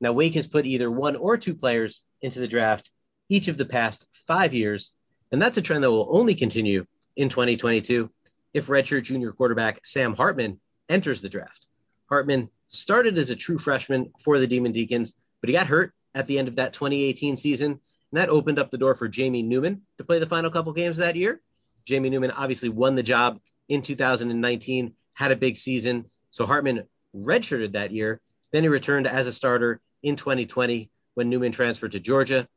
Now, 0.00 0.12
Wake 0.12 0.34
has 0.34 0.46
put 0.46 0.66
either 0.66 0.90
one 0.90 1.16
or 1.16 1.36
two 1.36 1.54
players 1.54 2.04
into 2.20 2.40
the 2.40 2.48
draft 2.48 2.90
each 3.28 3.48
of 3.48 3.56
the 3.56 3.64
past 3.64 4.06
five 4.12 4.54
years, 4.54 4.92
and 5.30 5.40
that's 5.40 5.56
a 5.58 5.62
trend 5.62 5.84
that 5.84 5.90
will 5.90 6.08
only 6.10 6.34
continue 6.34 6.86
in 7.16 7.28
2022 7.28 8.10
if 8.54 8.66
redshirt 8.66 9.04
junior 9.04 9.32
quarterback 9.32 9.84
Sam 9.84 10.14
Hartman 10.14 10.60
enters 10.88 11.20
the 11.20 11.28
draft. 11.28 11.66
Hartman 12.08 12.48
started 12.72 13.18
as 13.18 13.30
a 13.30 13.36
true 13.36 13.58
freshman 13.58 14.12
for 14.18 14.38
the 14.38 14.46
Demon 14.46 14.72
Deacons, 14.72 15.14
but 15.40 15.48
he 15.48 15.54
got 15.54 15.66
hurt 15.66 15.92
at 16.14 16.26
the 16.26 16.38
end 16.38 16.48
of 16.48 16.56
that 16.56 16.72
2018 16.72 17.36
season, 17.36 17.72
and 17.72 17.80
that 18.12 18.28
opened 18.28 18.58
up 18.58 18.70
the 18.70 18.78
door 18.78 18.94
for 18.94 19.08
Jamie 19.08 19.42
Newman 19.42 19.82
to 19.98 20.04
play 20.04 20.18
the 20.18 20.26
final 20.26 20.50
couple 20.50 20.72
games 20.72 20.96
that 20.96 21.16
year. 21.16 21.40
Jamie 21.84 22.10
Newman 22.10 22.30
obviously 22.30 22.68
won 22.68 22.94
the 22.94 23.02
job 23.02 23.38
in 23.68 23.82
2019, 23.82 24.94
had 25.14 25.32
a 25.32 25.36
big 25.36 25.56
season. 25.56 26.06
So 26.30 26.46
Hartman 26.46 26.84
redshirted 27.14 27.72
that 27.72 27.92
year. 27.92 28.20
Then 28.52 28.62
he 28.62 28.68
returned 28.68 29.06
as 29.06 29.26
a 29.26 29.32
starter 29.32 29.80
in 30.02 30.16
2020 30.16 30.90
when 31.14 31.28
Newman 31.28 31.52
transferred 31.52 31.92
to 31.92 32.00
Georgia, 32.00 32.48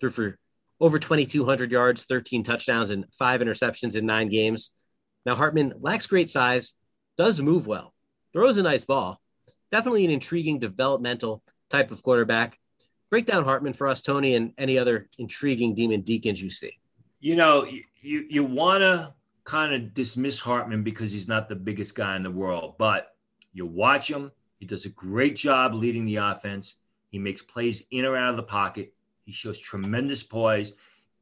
threw 0.00 0.10
for 0.10 0.38
over 0.80 0.98
2,200 0.98 1.70
yards, 1.70 2.04
13 2.04 2.42
touchdowns, 2.42 2.90
and 2.90 3.06
five 3.18 3.40
interceptions 3.40 3.96
in 3.96 4.06
nine 4.06 4.28
games. 4.28 4.70
Now, 5.24 5.34
Hartman 5.34 5.74
lacks 5.80 6.06
great 6.06 6.30
size, 6.30 6.74
does 7.16 7.40
move 7.40 7.66
well, 7.66 7.94
throws 8.32 8.56
a 8.56 8.62
nice 8.62 8.84
ball. 8.84 9.20
Definitely 9.74 10.04
an 10.04 10.12
intriguing 10.12 10.60
developmental 10.60 11.42
type 11.68 11.90
of 11.90 12.00
quarterback. 12.00 12.60
Break 13.10 13.26
down 13.26 13.42
Hartman 13.42 13.72
for 13.72 13.88
us, 13.88 14.02
Tony, 14.02 14.36
and 14.36 14.52
any 14.56 14.78
other 14.78 15.08
intriguing 15.18 15.74
Demon 15.74 16.02
Deacons 16.02 16.40
you 16.40 16.48
see. 16.48 16.78
You 17.18 17.34
know, 17.34 17.66
you, 18.00 18.24
you 18.30 18.44
want 18.44 18.82
to 18.82 19.12
kind 19.42 19.74
of 19.74 19.92
dismiss 19.92 20.38
Hartman 20.38 20.84
because 20.84 21.10
he's 21.10 21.26
not 21.26 21.48
the 21.48 21.56
biggest 21.56 21.96
guy 21.96 22.14
in 22.14 22.22
the 22.22 22.30
world, 22.30 22.76
but 22.78 23.16
you 23.52 23.66
watch 23.66 24.08
him, 24.08 24.30
he 24.60 24.64
does 24.64 24.84
a 24.84 24.90
great 24.90 25.34
job 25.34 25.74
leading 25.74 26.04
the 26.04 26.16
offense. 26.18 26.76
He 27.10 27.18
makes 27.18 27.42
plays 27.42 27.82
in 27.90 28.04
or 28.04 28.16
out 28.16 28.30
of 28.30 28.36
the 28.36 28.44
pocket. 28.44 28.94
He 29.24 29.32
shows 29.32 29.58
tremendous 29.58 30.22
poise. 30.22 30.74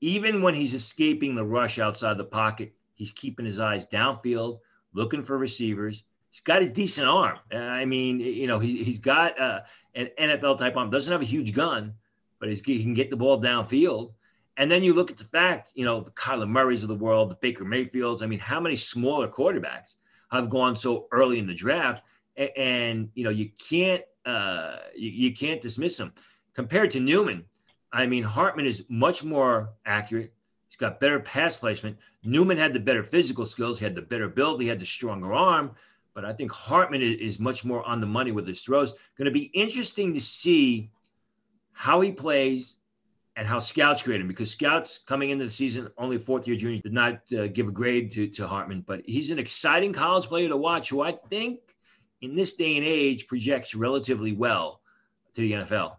Even 0.02 0.42
when 0.42 0.54
he's 0.54 0.74
escaping 0.74 1.34
the 1.34 1.46
rush 1.46 1.78
outside 1.78 2.18
the 2.18 2.24
pocket, 2.24 2.74
he's 2.96 3.12
keeping 3.12 3.46
his 3.46 3.58
eyes 3.58 3.86
downfield, 3.86 4.58
looking 4.92 5.22
for 5.22 5.38
receivers. 5.38 6.04
He's 6.32 6.40
got 6.40 6.62
a 6.62 6.70
decent 6.70 7.06
arm. 7.06 7.38
I 7.52 7.84
mean, 7.84 8.18
you 8.18 8.46
know, 8.46 8.58
he, 8.58 8.82
he's 8.82 8.98
got 8.98 9.38
uh, 9.38 9.60
an 9.94 10.08
NFL 10.18 10.58
type 10.58 10.76
arm. 10.76 10.90
Doesn't 10.90 11.12
have 11.12 11.20
a 11.20 11.26
huge 11.26 11.52
gun, 11.54 11.94
but 12.40 12.50
he 12.50 12.82
can 12.82 12.94
get 12.94 13.10
the 13.10 13.16
ball 13.16 13.40
downfield. 13.40 14.14
And 14.56 14.70
then 14.70 14.82
you 14.82 14.94
look 14.94 15.10
at 15.10 15.18
the 15.18 15.24
fact, 15.24 15.72
you 15.74 15.84
know, 15.84 16.00
the 16.00 16.10
Kyler 16.12 16.48
Murrays 16.48 16.82
of 16.82 16.88
the 16.88 16.94
world, 16.94 17.30
the 17.30 17.34
Baker 17.36 17.64
Mayfields. 17.64 18.22
I 18.22 18.26
mean, 18.26 18.38
how 18.38 18.60
many 18.60 18.76
smaller 18.76 19.28
quarterbacks 19.28 19.96
have 20.30 20.48
gone 20.48 20.74
so 20.74 21.06
early 21.12 21.38
in 21.38 21.46
the 21.46 21.54
draft? 21.54 22.02
And, 22.36 22.50
and 22.56 23.10
you 23.14 23.24
know, 23.24 23.30
you 23.30 23.50
can't 23.68 24.02
uh, 24.24 24.76
you, 24.96 25.10
you 25.10 25.32
can't 25.34 25.60
dismiss 25.60 26.00
him. 26.00 26.12
Compared 26.54 26.90
to 26.92 27.00
Newman, 27.00 27.44
I 27.92 28.06
mean, 28.06 28.22
Hartman 28.22 28.66
is 28.66 28.86
much 28.88 29.22
more 29.22 29.70
accurate. 29.84 30.32
He's 30.68 30.76
got 30.78 31.00
better 31.00 31.20
pass 31.20 31.58
placement. 31.58 31.98
Newman 32.24 32.56
had 32.56 32.72
the 32.72 32.80
better 32.80 33.02
physical 33.02 33.44
skills. 33.44 33.78
He 33.78 33.84
had 33.84 33.94
the 33.94 34.02
better 34.02 34.28
build. 34.28 34.62
He 34.62 34.68
had 34.68 34.78
the 34.78 34.86
stronger 34.86 35.34
arm. 35.34 35.72
But 36.14 36.24
I 36.24 36.32
think 36.32 36.50
Hartman 36.50 37.00
is, 37.02 37.40
much 37.40 37.64
more 37.64 37.82
on 37.84 38.00
the 38.00 38.06
money 38.06 38.32
with 38.32 38.46
his 38.46 38.62
throws. 38.62 38.92
Going 39.16 39.26
to 39.26 39.30
be 39.30 39.50
interesting 39.54 40.12
to 40.14 40.20
see 40.20 40.90
how 41.72 42.00
he 42.00 42.12
plays 42.12 42.76
and 43.34 43.46
how 43.46 43.58
scouts 43.58 44.02
grade 44.02 44.20
him 44.20 44.28
because 44.28 44.50
scouts 44.50 44.98
coming 44.98 45.30
into 45.30 45.46
the 45.46 45.50
season, 45.50 45.88
only 45.96 46.18
fourth 46.18 46.46
year 46.46 46.56
junior, 46.56 46.82
did 46.82 46.92
not 46.92 47.20
uh, 47.32 47.46
give 47.46 47.68
a 47.68 47.72
grade 47.72 48.12
to, 48.12 48.26
to 48.28 48.46
Hartman. 48.46 48.82
But 48.86 49.02
he's 49.06 49.30
an 49.30 49.38
exciting 49.38 49.94
college 49.94 50.26
player 50.26 50.48
to 50.48 50.56
watch 50.56 50.90
who 50.90 51.00
I 51.00 51.12
think 51.30 51.60
in 52.20 52.34
this 52.34 52.54
day 52.54 52.76
and 52.76 52.84
age 52.84 53.26
projects 53.26 53.74
relatively 53.74 54.32
well 54.32 54.80
to 55.34 55.40
the 55.40 55.52
NFL. 55.52 55.96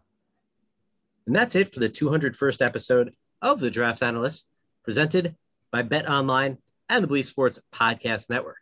And 1.25 1.35
that's 1.35 1.55
it 1.55 1.69
for 1.69 1.79
the 1.79 1.89
201st 1.89 2.63
episode 2.63 3.15
of 3.41 3.59
the 3.59 3.71
Draft 3.71 4.03
Analyst, 4.03 4.47
presented 4.83 5.35
by 5.71 5.81
Bet 5.81 6.07
Online 6.07 6.57
and 6.89 7.03
the 7.03 7.07
Bleav 7.07 7.25
Sports 7.25 7.59
Podcast 7.73 8.29
Network. 8.29 8.57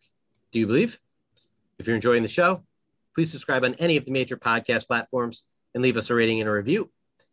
Do 0.51 0.59
you 0.59 0.67
believe? 0.67 0.99
If 1.81 1.87
you're 1.87 1.95
enjoying 1.95 2.21
the 2.21 2.29
show, 2.29 2.61
please 3.15 3.31
subscribe 3.31 3.63
on 3.63 3.73
any 3.79 3.97
of 3.97 4.05
the 4.05 4.11
major 4.11 4.37
podcast 4.37 4.85
platforms 4.85 5.47
and 5.73 5.81
leave 5.81 5.97
us 5.97 6.11
a 6.11 6.15
rating 6.15 6.39
and 6.39 6.47
a 6.47 6.51
review. 6.51 6.91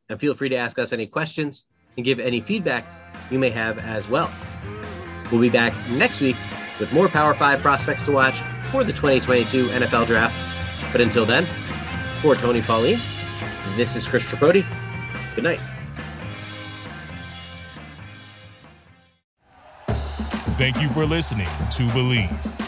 And 0.08 0.18
feel 0.18 0.32
free 0.32 0.48
to 0.48 0.56
ask 0.56 0.78
us 0.78 0.94
any 0.94 1.06
questions 1.06 1.66
and 1.98 2.04
give 2.06 2.18
any 2.18 2.40
feedback 2.40 2.86
you 3.30 3.38
may 3.38 3.50
have 3.50 3.78
as 3.78 4.08
well. 4.08 4.32
We'll 5.30 5.42
be 5.42 5.50
back 5.50 5.74
next 5.90 6.20
week 6.20 6.36
with 6.80 6.90
more 6.94 7.10
Power 7.10 7.34
5 7.34 7.60
prospects 7.60 8.04
to 8.04 8.12
watch 8.12 8.40
for 8.70 8.84
the 8.84 8.92
2022 8.92 9.66
NFL 9.66 10.06
Draft. 10.06 10.34
But 10.92 11.02
until 11.02 11.26
then, 11.26 11.44
for 12.22 12.34
Tony 12.34 12.62
Pauline, 12.62 13.00
this 13.76 13.96
is 13.96 14.08
Chris 14.08 14.22
Tripodi. 14.22 14.64
Good 15.34 15.44
night. 15.44 15.60
Thank 20.56 20.80
you 20.80 20.88
for 20.88 21.04
listening 21.04 21.48
to 21.72 21.82
Bleav. 21.88 22.67